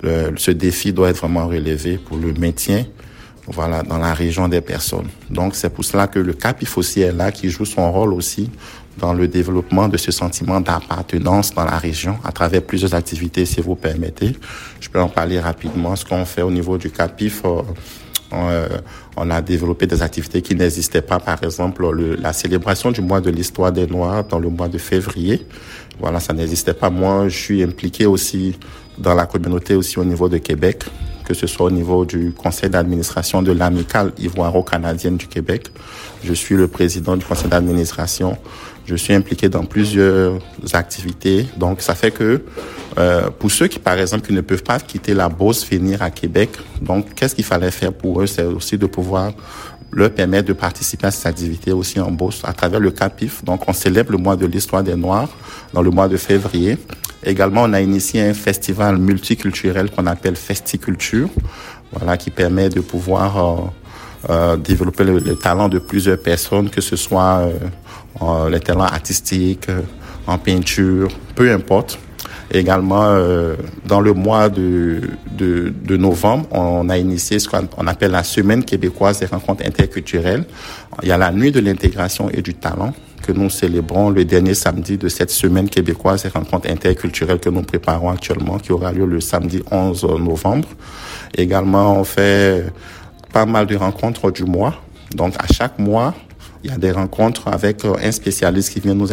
ce 0.03 0.51
défi 0.51 0.93
doit 0.93 1.11
être 1.11 1.19
vraiment 1.19 1.47
relevé 1.47 1.99
pour 1.99 2.17
le 2.17 2.33
maintien 2.33 2.85
voilà, 3.47 3.83
dans 3.83 3.99
la 3.99 4.15
région 4.15 4.49
des 4.49 4.61
personnes. 4.61 5.09
Donc, 5.29 5.55
c'est 5.55 5.71
pour 5.71 5.85
cela 5.85 6.07
que 6.07 6.19
le 6.19 6.33
CAPIF 6.33 6.79
aussi 6.79 7.01
est 7.01 7.13
là, 7.13 7.33
qui 7.33 7.51
joue 7.51 7.65
son 7.65 7.91
rôle 7.91 8.13
aussi 8.13 8.51
dans 8.99 9.13
le 9.13 9.29
développement 9.29 9.89
de 9.89 9.97
ce 9.97 10.13
sentiment 10.13 10.61
d'appartenance 10.61 11.55
dans 11.55 11.65
la 11.65 11.79
région 11.79 12.19
à 12.25 12.33
travers 12.33 12.63
plusieurs 12.63 12.95
activités, 12.95 13.47
si 13.47 13.61
vous 13.61 13.75
permettez. 13.75 14.37
Je 14.81 14.89
peux 14.89 15.01
en 15.01 15.09
parler 15.09 15.41
rapidement. 15.41 15.97
Ce 15.97 16.05
qu'on 16.05 16.25
fait 16.25 16.43
au 16.43 16.51
niveau 16.51 16.77
du 16.77 16.91
CAPIF, 16.91 17.43
euh, 17.45 17.63
euh, 18.33 18.69
on 19.17 19.31
a 19.31 19.41
développé 19.41 19.87
des 19.87 20.03
activités 20.03 20.43
qui 20.43 20.55
n'existaient 20.55 21.03
pas, 21.03 21.19
par 21.19 21.43
exemple 21.43 21.91
le, 21.91 22.15
la 22.17 22.33
célébration 22.33 22.93
du 22.93 23.01
mois 23.01 23.21
de 23.21 23.31
l'histoire 23.31 23.73
des 23.73 23.87
Noirs 23.87 24.25
dans 24.25 24.39
le 24.39 24.49
mois 24.49 24.69
de 24.69 24.79
février. 24.79 25.47
Voilà, 25.99 26.21
ça 26.21 26.33
n'existait 26.33 26.75
pas. 26.75 26.91
Moi, 26.91 27.29
je 27.29 27.37
suis 27.37 27.63
impliqué 27.63 28.07
aussi 28.07 28.57
dans 28.99 29.15
la 29.15 29.27
communauté 29.27 29.75
aussi 29.75 29.99
au 29.99 30.05
niveau 30.05 30.29
de 30.29 30.39
Québec, 30.39 30.85
que 31.25 31.35
ce 31.35 31.47
soit 31.47 31.67
au 31.67 31.71
niveau 31.71 32.05
du 32.05 32.33
conseil 32.33 32.71
d'administration 32.71 33.43
de 33.43 33.53
l'amicale 33.53 34.13
ivoiro-canadienne 34.19 35.17
du 35.17 35.27
Québec. 35.27 35.69
Je 36.25 36.35
suis 36.35 36.57
le 36.57 36.69
président 36.69 37.17
du 37.17 37.25
conseil 37.25 37.49
d'administration. 37.49 38.37
Je 38.85 38.97
suis 38.97 39.15
impliqué 39.15 39.49
dans 39.49 39.65
plusieurs 39.65 40.39
activités. 40.73 41.47
Donc, 41.57 41.81
ça 41.81 41.95
fait 41.95 42.11
que 42.11 42.43
euh, 42.99 43.31
pour 43.31 43.51
ceux 43.51 43.69
qui, 43.69 43.79
par 43.79 43.97
exemple, 43.99 44.27
qui 44.27 44.33
ne 44.33 44.41
peuvent 44.41 44.65
pas 44.65 44.81
quitter 44.81 45.15
la 45.15 45.29
Beauce, 45.29 45.65
venir 45.69 46.03
à 46.03 46.11
Québec, 46.11 46.51
donc, 46.83 47.15
qu'est-ce 47.15 47.37
qu'il 47.37 47.45
fallait 47.45 47.71
faire 47.71 47.93
pour 47.93 48.21
eux? 48.21 48.27
C'est 48.27 48.43
aussi 48.43 48.77
de 48.77 48.87
pouvoir 48.87 49.33
leur 49.93 50.11
permettre 50.11 50.49
de 50.49 50.53
participer 50.53 51.07
à 51.07 51.11
cette 51.11 51.27
activité 51.27 51.73
aussi 51.73 52.01
en 52.01 52.11
Beauce 52.11 52.43
à 52.45 52.53
travers 52.53 52.81
le 52.81 52.91
CAPIF. 52.91 53.45
Donc, 53.45 53.69
on 53.69 53.73
célèbre 53.73 54.13
le 54.13 54.19
mois 54.19 54.37
de 54.37 54.47
l'histoire 54.47 54.83
des 54.83 54.97
Noirs 54.97 55.29
dans 55.73 55.83
le 55.83 55.91
mois 55.91 56.09
de 56.09 56.17
février. 56.17 56.79
Également, 57.25 57.65
on 57.65 57.73
a 57.73 57.81
initié 57.81 58.23
un 58.23 58.35
festival 58.35 58.99
multiculturel 58.99 59.91
qu'on 59.91 60.07
appelle 60.07 60.37
Festiculture, 60.37 61.29
voilà, 61.93 62.17
qui 62.17 62.31
permet 62.31 62.69
de 62.69 62.81
pouvoir 62.81 63.37
euh, 63.37 63.57
euh 64.31 64.57
développer 64.57 65.05
le, 65.05 65.37
talent 65.37 65.69
de 65.69 65.79
plusieurs 65.79 66.21
personnes, 66.21 66.71
que 66.71 66.81
ce 66.81 66.97
soit 66.97 67.51
euh, 68.23 68.51
les 68.51 68.61
talents 68.61 68.85
artistiques, 68.85 69.69
euh, 69.69 69.81
en 70.27 70.39
peinture, 70.39 71.09
peu 71.35 71.51
importe. 71.53 71.99
Également, 72.53 73.05
euh, 73.05 73.55
dans 73.87 74.01
le 74.01 74.13
mois 74.13 74.49
de, 74.49 75.01
de, 75.31 75.73
de, 75.85 75.97
novembre, 75.97 76.47
on 76.51 76.89
a 76.89 76.99
initié 76.99 77.39
ce 77.39 77.49
qu'on 77.49 77.87
appelle 77.87 78.11
la 78.11 78.25
Semaine 78.25 78.65
québécoise 78.65 79.21
des 79.21 79.27
rencontres 79.27 79.65
interculturelles. 79.65 80.45
Il 81.03 81.09
y 81.09 81.13
a 81.13 81.19
la 81.19 81.31
nuit 81.31 81.53
de 81.53 81.61
l'intégration 81.61 82.29
et 82.29 82.43
du 82.43 82.55
talent 82.55 82.93
que 83.21 83.33
nous 83.33 83.51
célébrons 83.51 84.11
le 84.11 84.25
dernier 84.25 84.55
samedi 84.55 84.99
de 84.99 85.09
cette 85.09 85.31
Semaine 85.31 85.69
québécoise 85.69 86.23
des 86.23 86.29
rencontres 86.29 86.71
interculturelles 86.71 87.41
que 87.41 87.49
nous 87.49 87.63
préparons 87.63 88.11
actuellement, 88.11 88.59
qui 88.59 88.73
aura 88.73 88.93
lieu 88.93 89.07
le 89.07 89.21
samedi 89.21 89.63
11 89.71 90.05
novembre. 90.19 90.69
Également, 91.37 91.99
on 91.99 92.05
fait 92.05 92.67
pas 93.33 93.47
mal 93.47 93.67
de 93.67 93.77
rencontres 93.77 94.31
du 94.31 94.45
mois. 94.45 94.75
Donc, 95.15 95.35
à 95.39 95.53
chaque 95.53 95.79
mois, 95.79 96.15
il 96.63 96.71
y 96.71 96.73
a 96.73 96.79
des 96.79 96.93
rencontres 96.93 97.49
avec 97.49 97.85
un 97.85 98.13
spécialiste 98.13 98.73
qui 98.73 98.81
vient 98.81 98.95
nous, 98.95 99.09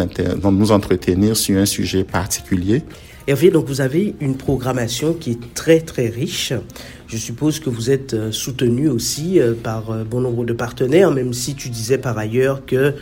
nous 0.52 0.72
entretenir 0.72 1.38
sur 1.38 1.58
un 1.60 1.66
sujet 1.66 2.04
particulier. 2.04 2.84
Hervé, 3.30 3.52
donc 3.52 3.66
vous 3.66 3.82
avez 3.82 4.16
une 4.22 4.38
programmation 4.38 5.14
qui 5.14 5.32
est 5.32 5.54
très 5.54 5.82
très 5.82 6.08
riche. 6.08 6.54
Je 7.08 7.18
suppose 7.18 7.60
que 7.60 7.70
vous 7.70 7.92
êtes 7.92 8.14
euh, 8.14 8.32
soutenu 8.32 8.88
aussi 8.88 9.42
euh, 9.42 9.54
par 9.54 9.92
euh, 9.92 10.06
bon 10.06 10.22
nombre 10.22 10.46
de 10.46 10.54
partenaires, 10.54 11.12
même 11.12 11.34
si 11.34 11.54
tu 11.54 11.68
disais 11.68 11.98
par 11.98 12.18
ailleurs 12.18 12.66
que 12.66 12.96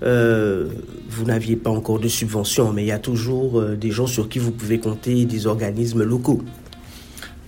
vous 0.00 1.24
n'aviez 1.24 1.56
pas 1.56 1.70
encore 1.70 1.98
de 1.98 2.08
subventions, 2.08 2.72
mais 2.72 2.84
il 2.84 2.88
y 2.88 2.92
a 2.92 2.98
toujours 2.98 3.62
des 3.62 3.90
gens 3.90 4.06
sur 4.06 4.28
qui 4.28 4.38
vous 4.38 4.52
pouvez 4.52 4.78
compter, 4.78 5.24
des 5.24 5.46
organismes 5.46 6.02
locaux. 6.02 6.42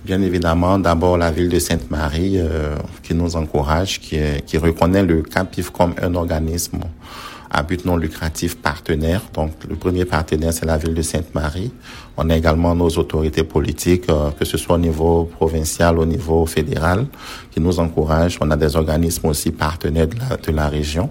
Bien 0.05 0.21
évidemment, 0.21 0.79
d'abord 0.79 1.17
la 1.17 1.29
ville 1.29 1.49
de 1.49 1.59
Sainte-Marie 1.59 2.39
qui 3.03 3.13
nous 3.13 3.35
encourage, 3.35 3.99
qui, 3.99 4.57
reconnaît 4.57 5.03
le 5.03 5.21
CAPIF 5.21 5.69
comme 5.69 5.93
un 6.01 6.15
organisme 6.15 6.79
à 7.49 7.63
but 7.63 7.85
non 7.85 7.97
lucratif 7.97 8.57
partenaire. 8.57 9.21
Donc, 9.33 9.51
le 9.67 9.75
premier 9.75 10.05
partenaire, 10.05 10.53
c'est 10.53 10.65
la 10.65 10.77
ville 10.77 10.93
de 10.93 11.01
Sainte-Marie. 11.01 11.71
On 12.17 12.29
a 12.29 12.37
également 12.37 12.75
nos 12.75 12.89
autorités 12.89 13.43
politiques, 13.43 14.09
euh, 14.09 14.31
que 14.31 14.45
ce 14.45 14.57
soit 14.57 14.75
au 14.75 14.79
niveau 14.79 15.23
provincial, 15.23 15.97
au 15.97 16.05
niveau 16.05 16.45
fédéral, 16.45 17.07
qui 17.51 17.59
nous 17.59 17.79
encouragent. 17.79 18.37
On 18.41 18.51
a 18.51 18.57
des 18.57 18.75
organismes 18.75 19.27
aussi 19.27 19.51
partenaires 19.51 20.07
de 20.07 20.51
la 20.51 20.67
région. 20.67 21.09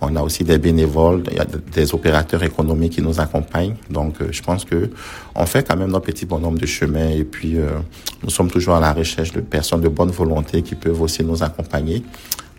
On 0.00 0.14
a 0.14 0.22
aussi 0.22 0.44
des 0.44 0.58
bénévoles, 0.58 1.24
il 1.30 1.36
y 1.36 1.40
a 1.40 1.44
des 1.44 1.92
opérateurs 1.92 2.42
économiques 2.44 2.92
qui 2.92 3.02
nous 3.02 3.18
accompagnent. 3.18 3.74
Donc, 3.90 4.20
euh, 4.20 4.28
je 4.30 4.42
pense 4.42 4.64
que 4.64 4.90
on 5.34 5.44
fait 5.44 5.66
quand 5.66 5.76
même 5.76 5.90
notre 5.90 6.06
petit 6.06 6.24
bonhomme 6.24 6.56
de 6.56 6.66
chemin 6.66 7.08
et 7.08 7.24
puis 7.24 7.58
euh, 7.58 7.78
nous 8.22 8.30
sommes 8.30 8.50
toujours 8.50 8.76
à 8.76 8.80
la 8.80 8.92
recherche 8.92 9.32
de 9.32 9.40
personnes 9.40 9.80
de 9.80 9.88
bonne 9.88 10.10
volonté 10.10 10.62
qui 10.62 10.76
peuvent 10.76 11.00
aussi 11.02 11.24
nous 11.24 11.42
accompagner. 11.42 12.02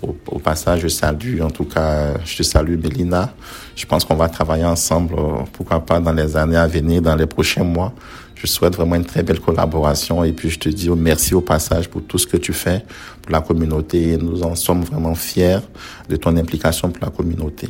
Au, 0.02 0.40
passage, 0.40 0.82
je 0.82 0.88
salue, 0.88 1.42
en 1.42 1.50
tout 1.50 1.66
cas, 1.66 2.14
je 2.24 2.42
salue 2.42 2.78
Mélina. 2.82 3.34
Je 3.76 3.86
pense 3.86 4.06
qu'on 4.06 4.16
va 4.16 4.30
travailler 4.30 4.64
ensemble, 4.64 5.16
euh, 5.18 5.44
pourquoi 5.52 5.82
pas 5.82 6.00
dans 6.00 6.14
les 6.14 6.38
années 6.38 6.56
à 6.56 6.68
venir, 6.68 7.02
dans 7.02 7.16
les 7.16 7.26
prochains 7.26 7.66
mois. 7.66 7.94
Je 8.42 8.48
souhaite 8.48 8.76
vraiment 8.76 8.96
une 8.96 9.06
très 9.06 9.22
belle 9.22 9.42
collaboration 9.42 10.24
et 10.24 10.32
puis 10.32 10.50
je 10.50 10.60
te 10.60 10.70
dis 10.70 10.90
merci 10.90 11.36
au 11.36 11.42
passage 11.42 11.90
pour 11.90 12.04
tout 12.04 12.18
ce 12.18 12.26
que 12.26 12.38
tu 12.38 12.54
fais 12.54 12.86
pour 13.22 13.34
la 13.34 13.42
communauté. 13.42 14.18
Nous 14.18 14.44
en 14.44 14.56
sommes 14.56 14.84
vraiment 14.84 15.14
fiers 15.14 15.60
de 16.08 16.16
ton 16.16 16.38
implication 16.38 16.90
pour 16.90 17.04
la 17.04 17.12
communauté. 17.12 17.68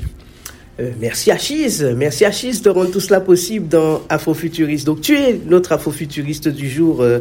Euh, 0.79 0.91
merci 0.99 1.29
Achise, 1.29 1.83
merci 1.97 2.23
Achise 2.23 2.61
de 2.61 2.69
rendre 2.69 2.91
tout 2.91 2.99
cela 3.01 3.19
possible 3.19 3.67
dans 3.67 4.01
Afrofuturiste. 4.07 4.85
Donc 4.85 5.01
tu 5.01 5.17
es 5.17 5.39
notre 5.45 5.73
Afrofuturiste 5.73 6.47
du 6.47 6.69
jour 6.69 7.01
euh, 7.01 7.19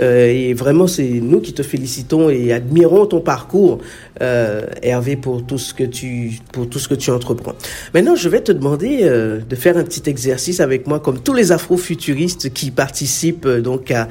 euh, 0.00 0.26
et 0.26 0.54
vraiment 0.54 0.86
c'est 0.86 1.08
nous 1.08 1.40
qui 1.40 1.52
te 1.52 1.62
félicitons 1.62 2.30
et 2.30 2.52
admirons 2.52 3.06
ton 3.06 3.20
parcours, 3.20 3.78
Hervé, 4.20 5.16
pour 5.16 5.44
tout 5.44 5.58
ce 5.58 5.74
que 5.74 5.82
tu 5.82 6.38
pour 6.52 6.68
tout 6.68 6.78
ce 6.78 6.86
que 6.86 6.94
tu 6.94 7.10
entreprends. 7.10 7.54
Maintenant, 7.92 8.14
je 8.14 8.28
vais 8.28 8.40
te 8.40 8.52
demander 8.52 9.02
de 9.02 9.56
faire 9.56 9.76
un 9.76 9.82
petit 9.82 10.08
exercice 10.08 10.60
avec 10.60 10.86
moi, 10.86 11.00
comme 11.00 11.18
tous 11.18 11.34
les 11.34 11.50
Afrofuturistes 11.50 12.52
qui 12.52 12.70
participent 12.70 13.48
donc 13.48 13.90
à, 13.90 14.08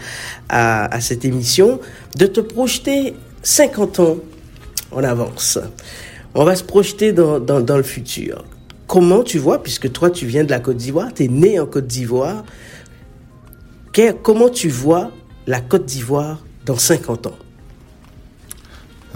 à, 0.50 0.94
à 0.94 1.00
cette 1.00 1.24
émission, 1.24 1.80
de 2.18 2.26
te 2.26 2.42
projeter 2.42 3.14
50 3.44 4.00
ans 4.02 4.18
en 4.92 5.04
avance. 5.04 5.60
On 6.34 6.44
va 6.44 6.56
se 6.56 6.64
projeter 6.64 7.14
dans, 7.14 7.40
dans, 7.40 7.62
dans 7.62 7.78
le 7.78 7.84
futur 7.84 8.44
comment 8.92 9.24
tu 9.24 9.40
vois, 9.40 9.64
puisque 9.64 9.90
toi 9.90 10.10
tu 10.10 10.26
viens 10.26 10.44
de 10.44 10.50
la 10.50 10.60
Côte 10.60 10.76
d'Ivoire, 10.76 11.14
tu 11.16 11.24
es 11.24 11.28
né 11.30 11.58
en 11.62 11.66
Côte 11.66 11.88
d'Ivoire, 11.88 12.44
comment 14.22 14.50
tu 14.50 14.68
vois 14.68 15.12
la 15.48 15.62
Côte 15.62 15.86
d'Ivoire 15.86 16.44
dans 16.66 16.78
50 16.78 17.28
ans? 17.28 17.38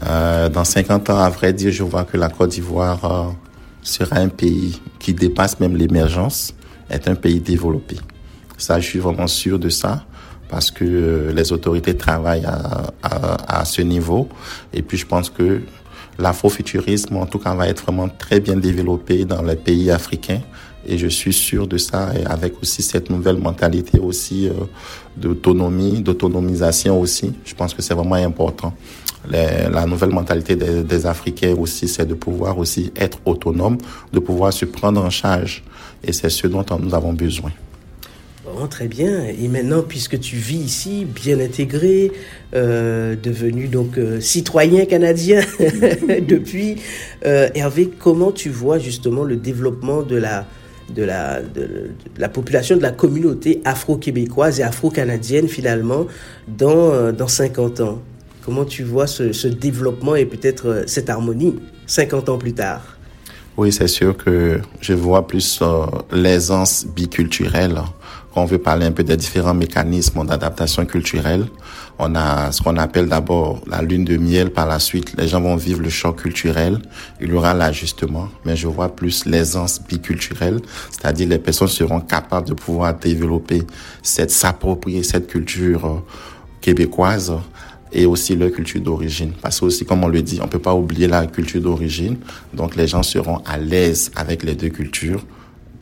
Euh, 0.07 0.47
Dans 0.47 0.63
50 0.63 1.09
ans, 1.09 1.19
à 1.19 1.29
vrai 1.29 1.51
dire, 1.51 1.73
je 1.73 1.83
vois 1.83 2.05
que 2.05 2.15
la 2.15 2.29
Côte 2.29 2.51
d'Ivoire 2.51 3.03
euh, 3.03 3.31
sera 3.81 4.15
un 4.15 4.29
pays 4.29 4.81
qui 4.97 5.13
dépasse 5.13 5.59
même 5.59 5.75
l'émergence, 5.75 6.53
est 6.89 7.09
un 7.09 7.15
pays 7.15 7.41
développé. 7.41 7.97
Ça, 8.57 8.79
je 8.79 8.85
suis 8.85 8.99
vraiment 8.99 9.27
sûr 9.27 9.59
de 9.59 9.67
ça 9.67 10.05
parce 10.47 10.71
que 10.71 10.85
euh, 10.85 11.33
les 11.33 11.51
autorités 11.51 11.97
travaillent 11.97 12.45
à, 12.45 12.93
à, 13.03 13.65
ce 13.65 13.81
niveau. 13.81 14.29
Et 14.71 14.81
puis, 14.81 14.97
je 14.97 15.05
pense 15.05 15.29
que 15.29 15.63
l'afrofuturisme, 16.17 17.17
en 17.17 17.25
tout 17.25 17.39
cas, 17.39 17.53
va 17.53 17.67
être 17.67 17.83
vraiment 17.83 18.09
très 18.09 18.39
bien 18.39 18.55
développé 18.55 19.25
dans 19.25 19.41
les 19.41 19.55
pays 19.55 19.91
africains. 19.91 20.41
Et 20.87 20.97
je 20.97 21.07
suis 21.07 21.33
sûr 21.33 21.67
de 21.67 21.77
ça, 21.77 22.11
et 22.15 22.25
avec 22.25 22.61
aussi 22.61 22.83
cette 22.83 23.09
nouvelle 23.09 23.37
mentalité 23.37 23.99
aussi 23.99 24.47
euh, 24.47 24.53
d'autonomie, 25.17 26.01
d'autonomisation 26.01 26.99
aussi. 26.99 27.33
Je 27.43 27.55
pense 27.55 27.73
que 27.73 27.81
c'est 27.81 27.95
vraiment 27.95 28.15
important. 28.15 28.73
la 29.27 29.85
nouvelle 29.87 30.11
mentalité 30.11 30.55
des, 30.55 30.83
des 30.83 31.05
Africains 31.07 31.55
aussi, 31.57 31.87
c'est 31.87 32.05
de 32.05 32.13
pouvoir 32.13 32.59
aussi 32.59 32.91
être 32.95 33.17
autonome, 33.25 33.79
de 34.13 34.19
pouvoir 34.19 34.53
se 34.53 34.65
prendre 34.65 35.03
en 35.03 35.09
charge. 35.09 35.63
Et 36.03 36.13
c'est 36.13 36.29
ce 36.29 36.45
dont 36.45 36.63
nous 36.79 36.93
avons 36.93 37.13
besoin 37.13 37.51
très 38.67 38.87
bien. 38.87 39.23
Et 39.25 39.47
maintenant, 39.47 39.81
puisque 39.81 40.19
tu 40.19 40.35
vis 40.35 40.57
ici, 40.57 41.05
bien 41.05 41.39
intégré, 41.39 42.11
euh, 42.53 43.15
devenu 43.21 43.67
donc 43.67 43.97
euh, 43.97 44.19
citoyen 44.21 44.85
canadien 44.85 45.41
depuis, 46.27 46.75
euh, 47.25 47.49
Hervé, 47.55 47.89
comment 47.99 48.31
tu 48.31 48.49
vois 48.49 48.79
justement 48.79 49.23
le 49.23 49.35
développement 49.35 50.03
de 50.03 50.15
la, 50.15 50.45
de 50.93 51.03
la, 51.03 51.41
de, 51.41 51.91
la 52.17 52.29
population, 52.29 52.77
de 52.77 52.81
la 52.81 52.91
communauté 52.91 53.61
afro-québécoise 53.65 54.59
et 54.59 54.63
afro-canadienne 54.63 55.47
finalement 55.47 56.07
dans, 56.47 57.11
dans 57.11 57.27
50 57.27 57.79
ans? 57.81 58.01
Comment 58.43 58.65
tu 58.65 58.83
vois 58.83 59.07
ce, 59.07 59.33
ce 59.33 59.47
développement 59.47 60.15
et 60.15 60.25
peut-être 60.25 60.83
cette 60.85 61.09
harmonie 61.09 61.55
50 61.87 62.29
ans 62.29 62.37
plus 62.37 62.53
tard? 62.53 62.95
Oui, 63.57 63.71
c'est 63.71 63.87
sûr 63.87 64.17
que 64.17 64.59
je 64.81 64.93
vois 64.93 65.27
plus 65.27 65.61
l'aisance 66.11 66.85
biculturelle 66.85 67.79
on 68.35 68.45
veut 68.45 68.57
parler 68.57 68.85
un 68.85 68.91
peu 68.91 69.03
des 69.03 69.17
différents 69.17 69.53
mécanismes 69.53 70.25
d'adaptation 70.25 70.85
culturelle, 70.85 71.47
on 71.97 72.13
a 72.15 72.51
ce 72.51 72.61
qu'on 72.61 72.75
appelle 72.77 73.07
d'abord 73.07 73.61
la 73.67 73.81
lune 73.81 74.03
de 74.03 74.17
miel. 74.17 74.51
Par 74.51 74.65
la 74.65 74.79
suite, 74.79 75.15
les 75.17 75.27
gens 75.29 75.39
vont 75.39 75.55
vivre 75.55 75.81
le 75.81 75.89
choc 75.89 76.21
culturel. 76.21 76.79
Il 77.21 77.29
y 77.29 77.33
aura 77.33 77.53
l'ajustement, 77.53 78.27
mais 78.43 78.57
je 78.57 78.67
vois 78.67 78.89
plus 78.89 79.25
l'aisance 79.25 79.81
biculturelle, 79.81 80.59
c'est-à-dire 80.91 81.29
les 81.29 81.39
personnes 81.39 81.69
seront 81.69 82.01
capables 82.01 82.49
de 82.49 82.53
pouvoir 82.53 82.93
développer 82.95 83.63
cette, 84.03 84.31
s'approprier 84.31 85.03
cette 85.03 85.27
culture 85.27 85.85
euh, 85.85 85.99
québécoise 86.59 87.33
et 87.93 88.05
aussi 88.05 88.35
leur 88.35 88.51
culture 88.51 88.81
d'origine. 88.81 89.31
Parce 89.41 89.61
que 89.61 89.65
aussi, 89.65 89.85
comme 89.85 90.03
on 90.03 90.09
le 90.09 90.21
dit, 90.21 90.39
on 90.43 90.47
peut 90.47 90.59
pas 90.59 90.75
oublier 90.75 91.07
la 91.07 91.25
culture 91.27 91.61
d'origine. 91.61 92.17
Donc, 92.53 92.75
les 92.75 92.87
gens 92.87 93.03
seront 93.03 93.37
à 93.45 93.57
l'aise 93.57 94.11
avec 94.17 94.43
les 94.43 94.55
deux 94.55 94.69
cultures 94.69 95.23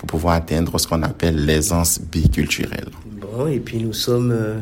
pour 0.08 0.20
pouvoir 0.20 0.36
atteindre 0.36 0.78
ce 0.80 0.88
qu'on 0.88 1.02
appelle 1.02 1.46
l'aisance 1.46 2.00
biculturelle. 2.00 2.90
Bon, 3.06 3.48
et 3.48 3.60
puis 3.60 3.78
nous 3.78 3.94
sommes 3.94 4.32
euh, 4.32 4.60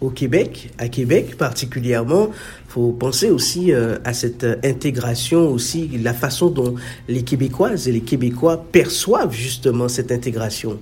au 0.00 0.10
Québec, 0.10 0.72
à 0.78 0.88
Québec 0.88 1.36
particulièrement. 1.36 2.30
Il 2.66 2.72
faut 2.72 2.92
penser 2.92 3.30
aussi 3.30 3.72
euh, 3.72 3.98
à 4.04 4.12
cette 4.12 4.44
intégration, 4.64 5.48
aussi 5.48 5.88
la 6.02 6.12
façon 6.12 6.50
dont 6.50 6.74
les 7.08 7.22
Québécoises 7.22 7.86
et 7.86 7.92
les 7.92 8.00
Québécois 8.00 8.64
perçoivent 8.72 9.32
justement 9.32 9.88
cette 9.88 10.10
intégration. 10.10 10.78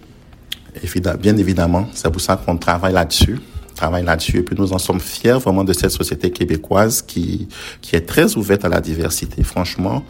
Bien 1.21 1.37
évidemment, 1.37 1.88
c'est 1.92 2.11
pour 2.11 2.21
ça 2.21 2.37
qu'on 2.37 2.57
travaille 2.57 2.94
là-dessus 2.94 3.38
travaille 3.75 4.05
là-dessus 4.05 4.38
et 4.38 4.42
puis 4.42 4.57
nous 4.59 4.73
en 4.73 4.79
sommes 4.79 4.99
fiers 4.99 5.38
vraiment 5.38 5.62
de 5.62 5.73
cette 5.73 5.92
société 5.92 6.33
québécoise 6.33 7.01
qui 7.01 7.47
qui 7.81 7.94
est 7.94 8.07
très 8.07 8.37
ouverte 8.37 8.64
à 8.64 8.68
la 8.68 8.81
diversité. 8.81 9.44
Franchement, 9.44 10.05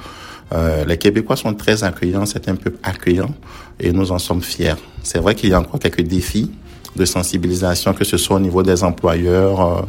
euh, 0.52 0.84
les 0.84 0.96
Québécois 0.96 1.36
sont 1.36 1.54
très 1.54 1.84
accueillants, 1.84 2.26
c'est 2.26 2.48
un 2.48 2.56
peuple 2.56 2.78
accueillant 2.82 3.34
et 3.78 3.92
nous 3.92 4.12
en 4.12 4.18
sommes 4.18 4.42
fiers. 4.42 4.74
C'est 5.02 5.18
vrai 5.18 5.34
qu'il 5.34 5.50
y 5.50 5.54
a 5.54 5.60
encore 5.60 5.80
quelques 5.80 6.02
défis 6.02 6.50
de 6.96 7.04
sensibilisation, 7.04 7.92
que 7.92 8.04
ce 8.04 8.16
soit 8.16 8.36
au 8.36 8.40
niveau 8.40 8.62
des 8.62 8.82
employeurs, 8.82 9.60
euh, 9.60 9.82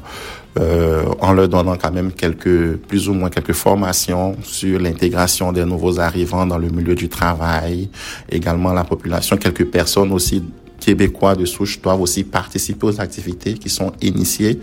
euh, 0.59 1.03
en 1.19 1.31
leur 1.33 1.47
donnant 1.47 1.77
quand 1.77 1.91
même 1.91 2.11
quelques, 2.11 2.75
plus 2.75 3.07
ou 3.07 3.13
moins 3.13 3.29
quelques 3.29 3.53
formations 3.53 4.35
sur 4.43 4.79
l'intégration 4.79 5.51
des 5.51 5.63
nouveaux 5.63 5.99
arrivants 5.99 6.45
dans 6.45 6.57
le 6.57 6.69
milieu 6.69 6.95
du 6.95 7.07
travail, 7.07 7.89
également 8.29 8.73
la 8.73 8.83
population, 8.83 9.37
quelques 9.37 9.65
personnes 9.65 10.11
aussi 10.11 10.43
québécois 10.79 11.35
de 11.35 11.45
souche 11.45 11.81
doivent 11.81 12.01
aussi 12.01 12.23
participer 12.23 12.87
aux 12.87 13.01
activités 13.01 13.53
qui 13.53 13.69
sont 13.69 13.91
initiées 14.01 14.59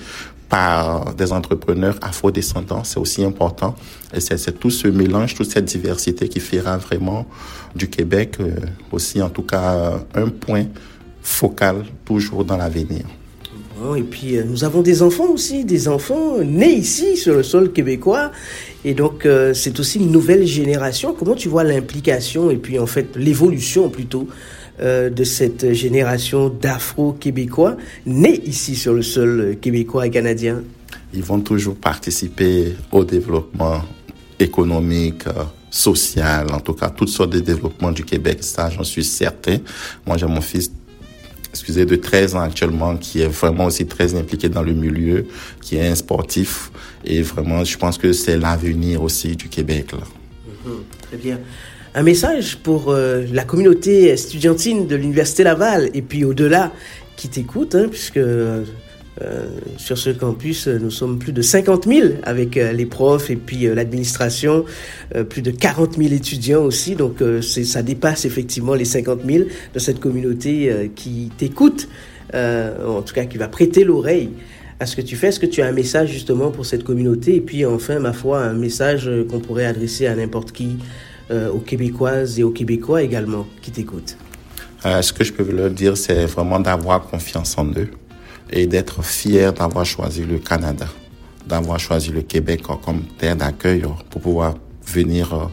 par 0.49 1.15
des 1.15 1.33
entrepreneurs 1.33 1.97
afro-descendants, 2.03 2.85
c'est 2.85 3.01
aussi 3.01 3.25
important. 3.25 3.75
Et 4.15 4.21
c'est 4.21 4.59
tout 4.59 4.71
ce 4.71 4.89
mélange, 4.89 5.35
toute 5.35 5.51
cette 5.51 5.65
diversité 5.65 6.29
qui 6.29 6.41
fera 6.41 6.77
vraiment 6.77 7.27
du 7.75 7.89
Québec 7.89 8.37
euh, 8.41 8.55
aussi, 8.93 9.21
en 9.21 9.29
tout 9.29 9.43
cas, 9.43 9.99
un 10.15 10.29
point 10.29 10.67
focal 11.23 11.85
toujours 12.05 12.45
dans 12.45 12.57
l'avenir. 12.57 13.05
et 13.97 14.03
puis, 14.03 14.37
euh, 14.37 14.45
nous 14.45 14.63
avons 14.63 14.83
des 14.83 15.03
enfants 15.03 15.29
aussi, 15.31 15.65
des 15.65 15.89
enfants 15.89 16.39
nés 16.39 16.75
ici 16.75 17.17
sur 17.17 17.35
le 17.35 17.43
sol 17.43 17.73
québécois. 17.73 18.31
Et 18.85 18.95
donc, 18.95 19.27
euh, 19.27 19.53
c'est 19.53 19.81
aussi 19.81 19.99
une 19.99 20.13
nouvelle 20.13 20.47
génération. 20.47 21.13
Comment 21.19 21.35
tu 21.35 21.49
vois 21.49 21.65
l'implication 21.65 22.51
et 22.51 22.57
puis, 22.57 22.79
en 22.79 22.87
fait, 22.87 23.17
l'évolution 23.17 23.91
plutôt 23.91 24.29
euh, 24.81 25.11
de 25.11 25.25
cette 25.25 25.73
génération 25.73 26.49
d'Afro-Québécois 26.49 27.77
nés 28.05 28.41
ici 28.45 28.77
sur 28.77 28.93
le 28.93 29.03
sol 29.03 29.57
québécois 29.61 30.07
et 30.07 30.11
canadien 30.11 30.63
Ils 31.15 31.23
vont 31.23 31.41
toujours 31.41 31.77
participer 31.77 32.75
au 32.93 33.05
développement 33.05 33.83
économique, 34.39 35.27
euh, 35.27 35.45
social, 35.71 36.47
en 36.53 36.61
tout 36.61 36.75
cas 36.75 36.91
toutes 36.91 37.09
sortes 37.09 37.31
de 37.31 37.41
développements 37.41 37.93
du 37.93 38.05
Québec. 38.05 38.39
Ça, 38.41 38.71
j'en 38.71 38.85
suis 38.85 39.05
certain. 39.05 39.59
Moi, 40.07 40.17
j'ai 40.17 40.27
mon 40.27 40.41
fils 40.41 40.71
excusez, 41.57 41.87
de 41.87 41.97
13 41.97 42.37
ans 42.37 42.41
actuellement, 42.41 42.97
qui 42.97 43.23
est 43.23 43.29
vraiment 43.29 43.65
aussi 43.65 43.87
très 43.87 44.15
impliqué 44.15 44.49
dans 44.49 44.63
le 44.63 44.73
milieu, 44.75 45.27
qui 45.63 45.77
est 45.77 45.89
un 45.89 45.95
sportif. 45.95 46.71
Et 47.05 47.23
vraiment, 47.23 47.65
je 47.65 47.77
pense 47.79 47.97
que 47.97 48.13
c'est 48.13 48.37
l'avenir 48.37 49.03
aussi 49.03 49.37
du 49.37 49.49
Québec. 49.49 49.93
Là. 49.93 49.99
Mhm, 50.67 50.83
très 51.01 51.17
bien. 51.17 51.41
Un 51.97 52.03
message 52.03 52.59
pour 52.59 52.91
euh, 52.91 53.25
la 53.33 53.45
communauté 53.45 54.09
estudiantine 54.09 54.87
de 54.87 54.97
l'Université 54.97 55.45
Laval 55.45 55.89
et 55.95 56.03
puis 56.03 56.27
au-delà 56.27 56.71
qui 57.17 57.31
t'écoute, 57.31 57.75
hein, 57.75 57.87
puisque 57.91 58.19
euh, 58.19 58.65
sur 59.79 59.97
ce 59.97 60.11
campus, 60.11 60.69
nous 60.69 60.91
sommes 60.91 61.19
plus 61.19 61.33
de 61.33 61.41
50 61.41 61.89
000 61.89 62.09
avec 62.23 62.59
euh, 62.59 62.73
les 62.73 62.85
profs 62.85 63.31
et 63.31 63.37
puis 63.37 63.67
euh, 63.67 63.75
l'administration, 63.75 64.67
plus 65.31 65.41
de 65.41 65.51
40 65.51 65.97
000 65.97 66.13
étudiants 66.13 66.65
aussi. 66.65 66.97
Donc 66.97 67.23
ça 67.41 67.83
dépasse 67.83 68.27
effectivement 68.27 68.75
les 68.75 68.85
50 68.85 69.21
000 69.27 69.45
de 69.73 69.79
cette 69.79 69.99
communauté 69.99 70.91
qui 70.95 71.31
t'écoute, 71.39 71.89
en 72.35 73.01
tout 73.01 73.15
cas 73.15 73.25
qui 73.25 73.39
va 73.39 73.49
prêter 73.49 73.85
l'oreille 73.85 74.29
à 74.81 74.85
ce 74.85 74.97
que 74.97 75.01
tu 75.01 75.17
fais. 75.17 75.29
Est-ce 75.29 75.41
que 75.41 75.47
tu 75.47 75.63
as 75.63 75.67
un 75.67 75.73
message 75.73 76.11
justement 76.11 76.51
pour 76.51 76.67
cette 76.67 76.85
communauté? 76.85 77.37
Et 77.37 77.41
puis 77.41 77.65
enfin, 77.65 78.01
ma 78.01 78.13
foi, 78.13 78.41
un 78.41 78.53
message 78.53 79.11
qu'on 79.31 79.41
pourrait 79.41 79.65
adresser 79.65 80.07
à 80.07 80.15
n'importe 80.15 80.53
qui, 80.53 80.77
aux 81.31 81.59
Québécoises 81.59 82.39
et 82.39 82.45
aux 82.45 82.51
Québécois 82.51 83.03
également 83.03 83.47
qui 83.61 83.71
t'écoutent. 83.71 84.17
ce 84.83 85.13
que 85.13 85.25
je 85.25 85.33
peux 85.33 85.51
leur 85.51 85.71
dire, 85.71 85.97
c'est 85.97 86.27
vraiment 86.27 86.61
d'avoir 86.61 87.03
confiance 87.03 87.59
en 87.59 87.67
eux 87.67 87.91
et 88.51 88.67
d'être 88.67 89.03
fier 89.03 89.53
d'avoir 89.53 89.85
choisi 89.85 90.25
le 90.25 90.39
Canada, 90.39 90.87
d'avoir 91.47 91.79
choisi 91.79 92.11
le 92.11 92.23
Québec 92.23 92.63
comme 92.85 93.03
terre 93.19 93.37
d'accueil 93.37 93.83
pour 94.11 94.21
pouvoir 94.21 94.55
venir 94.87 95.35
euh, 95.35 95.47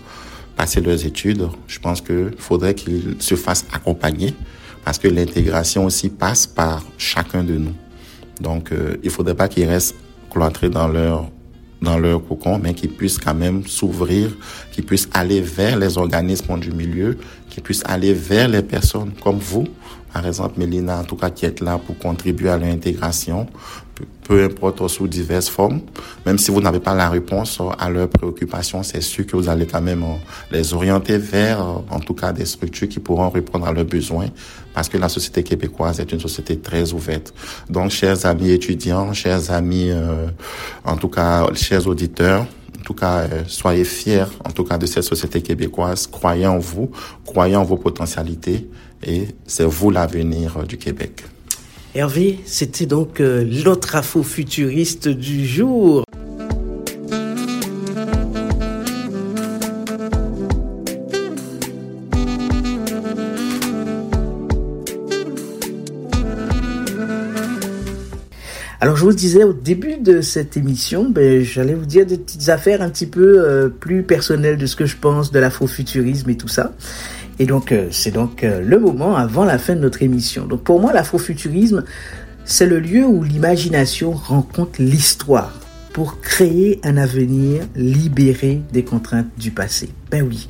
passer 0.55 0.81
leurs 0.81 1.05
études. 1.05 1.47
Je 1.67 1.79
pense 1.79 2.01
qu'il 2.01 2.31
faudrait 2.37 2.75
qu'ils 2.75 3.15
se 3.19 3.35
fassent 3.35 3.65
accompagner 3.73 4.33
parce 4.85 4.99
que 4.99 5.07
l'intégration 5.07 5.85
aussi 5.85 6.09
passe 6.09 6.45
par 6.45 6.83
chacun 6.97 7.43
de 7.43 7.55
nous. 7.55 7.73
Donc, 8.41 8.71
euh, 8.71 8.97
il 9.03 9.09
faudrait 9.09 9.35
pas 9.35 9.47
qu'ils 9.47 9.67
restent 9.67 9.95
cloîtrés 10.29 10.69
dans 10.69 10.87
leur 10.87 11.29
dans 11.83 11.99
leur 11.99 12.25
cocon, 12.25 12.59
mais 12.63 12.73
qu'ils 12.73 12.91
puissent 12.91 13.19
quand 13.19 13.35
même 13.35 13.67
s'ouvrir, 13.67 14.35
qu'ils 14.71 14.85
puissent 14.85 15.09
aller 15.13 15.41
vers 15.41 15.77
les 15.77 15.97
organismes 15.97 16.59
du 16.59 16.71
milieu, 16.71 17.17
qu'ils 17.49 17.61
puissent 17.61 17.83
aller 17.85 18.13
vers 18.13 18.47
les 18.47 18.63
personnes 18.63 19.11
comme 19.21 19.37
vous, 19.37 19.65
par 20.13 20.27
exemple, 20.27 20.59
Mélina, 20.59 20.99
en 20.99 21.03
tout 21.03 21.15
cas, 21.15 21.31
qui 21.31 21.45
est 21.47 21.59
là 21.59 21.79
pour 21.79 21.97
contribuer 21.97 22.49
à 22.49 22.57
l'intégration, 22.57 23.47
peu 24.23 24.43
importe 24.43 24.87
sous 24.87 25.07
diverses 25.07 25.49
formes. 25.49 25.81
Même 26.25 26.37
si 26.37 26.51
vous 26.51 26.61
n'avez 26.61 26.79
pas 26.79 26.95
la 26.95 27.09
réponse 27.09 27.59
à 27.77 27.89
leurs 27.89 28.09
préoccupations, 28.09 28.83
c'est 28.83 29.01
sûr 29.01 29.25
que 29.25 29.35
vous 29.35 29.49
allez 29.49 29.65
quand 29.67 29.81
même 29.81 30.03
euh, 30.03 30.15
les 30.51 30.73
orienter 30.73 31.17
vers, 31.17 31.61
euh, 31.61 31.73
en 31.89 31.99
tout 31.99 32.13
cas, 32.13 32.31
des 32.31 32.45
structures 32.45 32.87
qui 32.87 32.99
pourront 32.99 33.29
répondre 33.29 33.67
à 33.67 33.73
leurs 33.73 33.85
besoins, 33.85 34.27
parce 34.73 34.89
que 34.89 34.97
la 34.97 35.09
société 35.09 35.43
québécoise 35.43 35.99
est 35.99 36.11
une 36.11 36.19
société 36.19 36.57
très 36.57 36.93
ouverte. 36.93 37.33
Donc, 37.69 37.91
chers 37.91 38.25
amis 38.25 38.51
étudiants, 38.51 39.13
chers 39.13 39.51
amis, 39.51 39.91
euh, 39.91 40.27
en 40.85 40.95
tout 40.97 41.09
cas, 41.09 41.47
chers 41.53 41.85
auditeurs, 41.87 42.45
en 42.79 42.83
tout 42.83 42.93
cas, 42.93 43.27
soyez 43.47 43.85
fiers, 43.85 44.25
en 44.43 44.51
tout 44.51 44.65
cas, 44.65 44.77
de 44.77 44.85
cette 44.85 45.03
société 45.03 45.41
québécoise. 45.41 46.05
Croyez 46.07 46.47
en 46.47 46.59
vous, 46.59 46.91
croyez 47.25 47.55
en 47.55 47.63
vos 47.63 47.77
potentialités 47.77 48.67
et 49.01 49.27
c'est 49.45 49.63
vous 49.63 49.89
l'avenir 49.89 50.65
du 50.67 50.77
Québec. 50.77 51.23
Hervé, 51.95 52.39
c'était 52.47 52.87
donc 52.87 53.19
euh, 53.19 53.45
l'autre 53.63 53.95
afro-futuriste 53.95 55.09
du 55.09 55.45
jour. 55.45 56.03
Alors 68.83 68.97
je 68.97 69.05
vous 69.05 69.13
disais 69.13 69.45
au 69.45 69.53
début 69.53 69.95
de 69.95 70.19
cette 70.19 70.57
émission, 70.57 71.09
ben, 71.09 71.41
j'allais 71.41 71.73
vous 71.73 71.85
dire 71.85 72.05
des 72.05 72.17
petites 72.17 72.49
affaires 72.49 72.81
un 72.81 72.89
petit 72.89 73.05
peu 73.05 73.39
euh, 73.39 73.69
plus 73.69 74.03
personnelles 74.03 74.57
de 74.57 74.65
ce 74.65 74.75
que 74.75 74.85
je 74.85 74.97
pense 74.97 75.31
de 75.31 75.39
l'afrofuturisme 75.39 76.29
et 76.29 76.35
tout 76.35 76.49
ça. 76.49 76.73
Et 77.39 77.45
donc, 77.45 77.71
euh, 77.71 77.87
c'est 77.91 78.11
donc 78.11 78.43
euh, 78.43 78.59
le 78.59 78.77
moment 78.77 79.15
avant 79.15 79.45
la 79.45 79.57
fin 79.57 79.75
de 79.75 79.79
notre 79.79 80.03
émission. 80.03 80.47
Donc, 80.47 80.65
pour 80.65 80.81
moi, 80.81 80.91
l'afrofuturisme, 80.91 81.85
c'est 82.43 82.65
le 82.65 82.81
lieu 82.81 83.05
où 83.05 83.23
l'imagination 83.23 84.11
rencontre 84.11 84.81
l'histoire 84.81 85.57
pour 85.93 86.19
créer 86.19 86.81
un 86.83 86.97
avenir 86.97 87.63
libéré 87.77 88.61
des 88.73 88.83
contraintes 88.83 89.29
du 89.37 89.51
passé. 89.51 89.91
Ben 90.11 90.27
oui, 90.27 90.49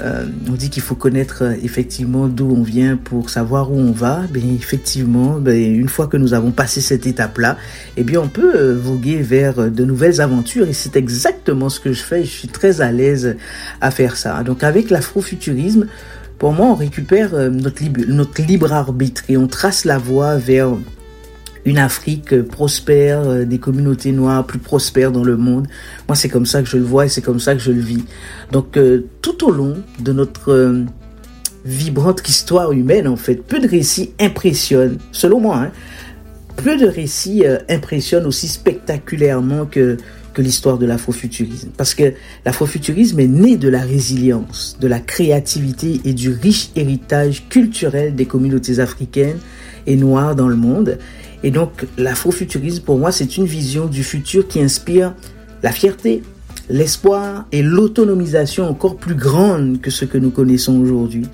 euh, 0.00 0.24
on 0.48 0.52
dit 0.52 0.70
qu'il 0.70 0.82
faut 0.82 0.94
connaître 0.94 1.42
euh, 1.42 1.54
effectivement 1.62 2.28
d'où 2.28 2.50
on 2.50 2.62
vient 2.62 2.96
pour 2.96 3.30
savoir 3.30 3.70
où 3.70 3.78
on 3.78 3.92
va. 3.92 4.22
Ben 4.30 4.42
effectivement, 4.54 5.38
ben, 5.38 5.56
une 5.56 5.88
fois 5.88 6.06
que 6.06 6.16
nous 6.16 6.34
avons 6.34 6.50
passé 6.50 6.80
cette 6.80 7.06
étape-là, 7.06 7.56
eh 7.96 8.02
bien 8.02 8.20
on 8.20 8.28
peut 8.28 8.54
euh, 8.54 8.76
voguer 8.76 9.18
vers 9.18 9.70
de 9.70 9.84
nouvelles 9.84 10.20
aventures 10.20 10.68
et 10.68 10.72
c'est 10.72 10.96
exactement 10.96 11.68
ce 11.68 11.80
que 11.80 11.92
je 11.92 12.02
fais. 12.02 12.24
Je 12.24 12.30
suis 12.30 12.48
très 12.48 12.80
à 12.80 12.92
l'aise 12.92 13.36
à 13.80 13.90
faire 13.90 14.16
ça. 14.16 14.42
Donc 14.42 14.64
avec 14.64 14.90
l'afrofuturisme, 14.90 15.86
pour 16.38 16.52
moi, 16.52 16.66
on 16.66 16.74
récupère 16.74 17.34
notre 17.50 18.42
libre 18.42 18.72
arbitre 18.72 19.22
et 19.28 19.36
on 19.36 19.46
trace 19.46 19.84
la 19.84 19.98
voie 19.98 20.36
vers 20.38 20.70
une 21.64 21.78
Afrique 21.78 22.42
prospère, 22.42 23.20
euh, 23.20 23.44
des 23.44 23.58
communautés 23.58 24.12
noires 24.12 24.46
plus 24.46 24.58
prospères 24.58 25.12
dans 25.12 25.24
le 25.24 25.36
monde. 25.36 25.66
Moi, 26.08 26.16
c'est 26.16 26.28
comme 26.28 26.46
ça 26.46 26.62
que 26.62 26.68
je 26.68 26.76
le 26.76 26.84
vois 26.84 27.06
et 27.06 27.08
c'est 27.08 27.22
comme 27.22 27.40
ça 27.40 27.54
que 27.54 27.60
je 27.60 27.72
le 27.72 27.80
vis. 27.80 28.04
Donc, 28.52 28.76
euh, 28.76 29.04
tout 29.22 29.46
au 29.46 29.50
long 29.50 29.76
de 29.98 30.12
notre 30.12 30.52
euh, 30.52 30.84
vibrante 31.64 32.26
histoire 32.28 32.72
humaine, 32.72 33.06
en 33.06 33.16
fait, 33.16 33.36
peu 33.36 33.60
de 33.60 33.68
récits 33.68 34.12
impressionnent, 34.18 34.98
selon 35.12 35.40
moi, 35.40 35.58
hein, 35.58 35.70
peu 36.56 36.76
de 36.76 36.86
récits 36.86 37.44
impressionnent 37.68 38.26
aussi 38.26 38.48
spectaculairement 38.48 39.64
que, 39.64 39.96
que 40.34 40.42
l'histoire 40.42 40.78
de 40.78 40.86
l'afrofuturisme. 40.86 41.70
Parce 41.76 41.94
que 41.94 42.12
l'afrofuturisme 42.44 43.18
est 43.20 43.28
né 43.28 43.56
de 43.56 43.68
la 43.68 43.80
résilience, 43.80 44.76
de 44.80 44.88
la 44.88 45.00
créativité 45.00 46.00
et 46.04 46.12
du 46.12 46.30
riche 46.30 46.70
héritage 46.76 47.48
culturel 47.48 48.14
des 48.14 48.26
communautés 48.26 48.78
africaines 48.78 49.38
et 49.86 49.96
noires 49.96 50.36
dans 50.36 50.48
le 50.48 50.56
monde. 50.56 50.98
Et 51.42 51.50
donc, 51.50 51.86
l'afrofuturisme, 51.96 52.82
pour 52.82 52.98
moi, 52.98 53.12
c'est 53.12 53.36
une 53.36 53.46
vision 53.46 53.86
du 53.86 54.04
futur 54.04 54.46
qui 54.46 54.60
inspire 54.60 55.14
la 55.62 55.72
fierté, 55.72 56.22
l'espoir 56.68 57.46
et 57.52 57.62
l'autonomisation 57.62 58.68
encore 58.68 58.96
plus 58.96 59.14
grande 59.14 59.80
que 59.80 59.90
ce 59.90 60.04
que 60.04 60.18
nous 60.18 60.30
connaissons 60.30 60.78
aujourd'hui. 60.80 61.26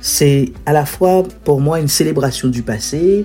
C'est 0.00 0.52
à 0.66 0.72
la 0.72 0.84
fois, 0.84 1.24
pour 1.44 1.60
moi, 1.60 1.80
une 1.80 1.88
célébration 1.88 2.48
du 2.48 2.62
passé, 2.62 3.24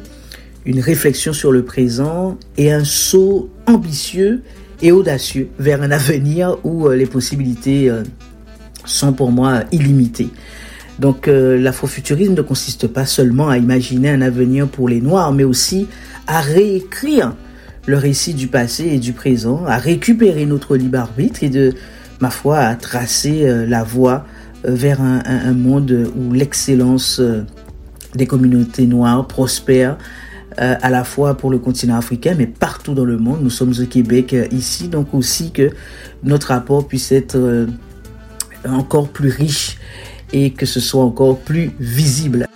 une 0.66 0.80
réflexion 0.80 1.34
sur 1.34 1.52
le 1.52 1.64
présent 1.64 2.38
et 2.58 2.72
un 2.72 2.84
saut 2.84 3.50
ambitieux 3.66 4.44
et 4.82 4.92
audacieux 4.92 5.50
vers 5.60 5.82
un 5.82 5.92
avenir 5.92 6.58
où 6.64 6.88
euh, 6.88 6.96
les 6.96 7.06
possibilités 7.06 7.90
euh, 7.90 8.04
sont 8.86 9.14
pour 9.14 9.32
moi 9.32 9.64
illimitées. 9.72 10.30
Donc 11.02 11.28
euh, 11.28 11.58
l'afrofuturisme 11.58 12.36
ne 12.36 12.44
consiste 12.44 12.86
pas 12.86 13.08
seulement 13.08 13.50
à 13.50 13.58
imaginer 13.58 14.12
un 14.12 14.22
avenir 14.22 14.68
pour 14.68 14.88
les 14.88 15.02
Noirs, 15.02 15.34
mais 15.34 15.44
aussi 15.44 15.88
à 16.28 16.42
réécrire 16.42 17.34
le 17.88 17.98
récit 17.98 18.36
du 18.36 18.46
passé 18.46 18.86
et 18.86 19.00
du 19.00 19.12
présent, 19.12 19.66
à 19.66 19.78
récupérer 19.78 20.46
notre 20.46 20.78
libre 20.78 21.00
arbitre 21.00 21.44
et 21.44 21.50
de, 21.50 21.74
ma 22.20 22.30
foi, 22.30 22.60
à 22.60 22.76
tracer 22.76 23.50
euh, 23.50 23.66
la 23.66 23.84
voie 23.84 24.26
euh, 24.64 24.76
vers 24.76 25.02
un, 25.02 25.54
monde 25.54 26.08
où 26.16 26.34
l'excellence 26.34 27.20
des 28.14 28.28
communautés 28.28 28.86
noires 28.86 29.28
prospère 29.28 29.98
à 30.58 30.90
la 30.90 31.04
fois 31.04 31.36
pour 31.36 31.50
le 31.50 31.58
continent 31.58 31.98
africain, 31.98 32.36
mais 32.38 32.46
partout 32.46 32.94
dans 32.94 33.06
le 33.06 33.18
monde. 33.18 33.40
Nous 33.42 33.50
sommes 33.50 33.74
au 33.82 33.86
Québec 33.86 34.36
ici, 34.52 34.88
donc 34.90 35.14
aussi 35.14 35.52
que 35.52 35.72
notre 36.24 36.50
rapport 36.50 36.88
puisse 36.88 37.12
être 37.12 37.68
encore 38.66 39.08
plus 39.08 39.30
riche 39.30 39.78
et 40.34 40.52
que 40.52 40.66
ce 40.66 40.80
soit 40.80 41.04
encore 41.04 41.40
plus 41.40 41.72
visible. 41.80 42.48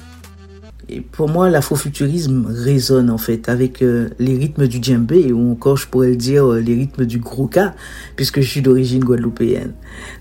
Et 0.88 1.02
pour 1.02 1.30
moi, 1.30 1.50
l'afrofuturisme 1.50 2.46
résonne 2.48 3.10
en 3.10 3.18
fait 3.18 3.50
avec 3.50 3.82
euh, 3.82 4.10
les 4.20 4.38
rythmes 4.38 4.68
du 4.68 4.78
djembé 4.82 5.32
ou 5.32 5.52
encore, 5.52 5.78
je 5.78 5.88
pourrais 5.88 6.10
le 6.10 6.16
dire, 6.16 6.46
euh, 6.46 6.60
les 6.60 6.76
rythmes 6.76 7.06
du 7.06 7.18
grouka, 7.18 7.74
puisque 8.16 8.42
je 8.42 8.48
suis 8.48 8.62
d'origine 8.62 9.04
guadeloupéenne. 9.04 9.74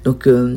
Donc, 0.05 0.27
euh, 0.27 0.57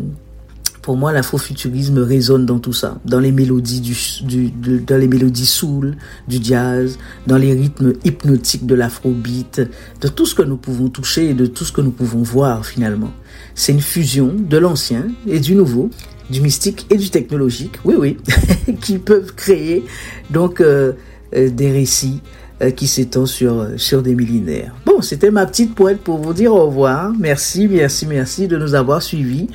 pour 0.82 0.96
moi, 0.96 1.12
l'afrofuturisme 1.12 2.00
résonne 2.00 2.46
dans 2.46 2.60
tout 2.60 2.72
ça, 2.72 2.98
dans 3.04 3.20
les 3.20 3.34
mélodies 3.34 3.82
du, 3.82 3.98
du 4.24 4.80
dans 4.80 4.96
les 4.96 5.10
mélodies 5.10 5.46
soul, 5.46 5.98
du 6.30 6.42
jazz, 6.42 6.98
dans 7.28 7.36
les 7.36 7.52
rythmes 7.52 7.92
hypnotiques 8.06 8.66
de 8.66 8.74
l'afrobeat, 8.74 9.70
de 10.00 10.08
tout 10.08 10.26
ce 10.26 10.34
que 10.34 10.44
nous 10.44 10.56
pouvons 10.56 10.88
toucher 10.88 11.32
et 11.32 11.34
de 11.34 11.46
tout 11.46 11.66
ce 11.66 11.74
que 11.74 11.82
nous 11.82 11.92
pouvons 11.92 12.24
voir 12.24 12.66
finalement. 12.66 13.12
C'est 13.54 13.74
une 13.74 13.82
fusion 13.82 14.34
de 14.34 14.58
l'ancien 14.58 15.08
et 15.28 15.42
du 15.42 15.56
nouveau 15.56 15.90
du 16.30 16.42
mystique 16.42 16.86
et 16.90 16.98
du 16.98 17.10
technologique, 17.10 17.80
oui, 17.86 17.96
oui, 17.98 18.18
qui 18.82 18.98
peuvent 18.98 19.34
créer 19.36 19.86
donc 20.30 20.62
euh, 20.62 20.94
euh, 21.36 21.50
des 21.50 21.72
récits 21.72 22.22
euh, 22.60 22.72
qui 22.72 22.88
s'étendent 22.88 23.28
sur, 23.28 23.68
sur 23.78 24.02
des 24.02 24.16
millénaires. 24.16 24.74
Bon, 24.84 25.04
c'était 25.04 25.30
ma 25.30 25.46
petite 25.46 25.76
pointe 25.76 26.00
pour 26.00 26.18
vous 26.18 26.34
dire 26.34 26.56
au 26.56 26.66
revoir. 26.66 27.14
Merci, 27.20 27.68
merci, 27.68 28.08
merci 28.08 28.48
de 28.48 28.58
nous 28.58 28.74
avoir 28.74 29.04
suivis. 29.04 29.48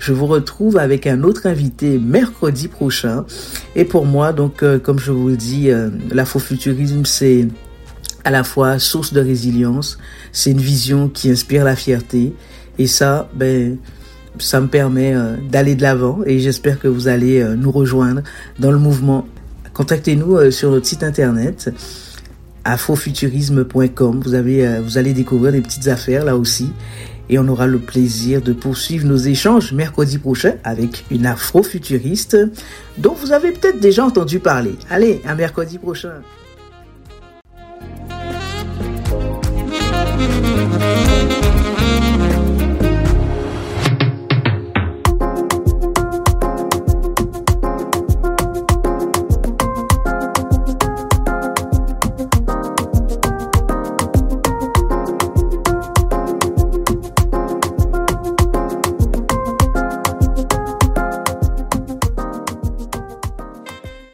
Je 0.00 0.12
vous 0.12 0.26
retrouve 0.26 0.76
avec 0.76 1.06
un 1.06 1.22
autre 1.22 1.46
invité 1.46 2.00
mercredi 2.00 2.66
prochain. 2.66 3.24
Et 3.76 3.84
pour 3.84 4.06
moi, 4.06 4.32
donc, 4.32 4.64
euh, 4.64 4.80
comme 4.80 4.98
je 4.98 5.12
vous 5.12 5.28
le 5.28 5.36
dis, 5.36 5.70
euh, 5.70 5.90
l'afrofuturisme, 6.10 7.04
c'est 7.04 7.46
à 8.24 8.32
la 8.32 8.42
fois 8.42 8.80
source 8.80 9.12
de 9.12 9.20
résilience, 9.20 9.96
c'est 10.32 10.50
une 10.50 10.60
vision 10.60 11.08
qui 11.08 11.30
inspire 11.30 11.62
la 11.62 11.76
fierté. 11.76 12.34
Et 12.76 12.88
ça, 12.88 13.30
ben, 13.36 13.76
ça 14.38 14.60
me 14.60 14.68
permet 14.68 15.14
euh, 15.14 15.36
d'aller 15.50 15.74
de 15.74 15.82
l'avant 15.82 16.20
et 16.26 16.38
j'espère 16.38 16.78
que 16.78 16.88
vous 16.88 17.08
allez 17.08 17.42
nous 17.56 17.70
rejoindre 17.70 18.22
dans 18.58 18.70
le 18.70 18.78
mouvement. 18.78 19.26
Contactez-nous 19.74 20.50
sur 20.50 20.70
notre 20.70 20.86
site 20.86 21.02
internet 21.02 21.70
afrofuturisme.com. 22.68 24.20
Vous 24.22 24.34
avez, 24.34 24.66
euh, 24.66 24.80
vous 24.82 24.98
allez 24.98 25.12
découvrir 25.12 25.52
des 25.52 25.60
petites 25.60 25.88
affaires 25.88 26.24
là 26.24 26.36
aussi. 26.36 26.72
Et 27.30 27.38
on 27.38 27.46
aura 27.48 27.66
le 27.66 27.78
plaisir 27.78 28.40
de 28.40 28.52
poursuivre 28.52 29.06
nos 29.06 29.16
échanges 29.16 29.72
mercredi 29.72 30.16
prochain 30.18 30.54
avec 30.64 31.04
une 31.10 31.26
afrofuturiste 31.26 32.38
dont 32.96 33.12
vous 33.12 33.32
avez 33.32 33.52
peut-être 33.52 33.80
déjà 33.80 34.04
entendu 34.04 34.38
parler. 34.38 34.74
Allez, 34.88 35.20
à 35.26 35.34
mercredi 35.34 35.78
prochain. 35.78 36.22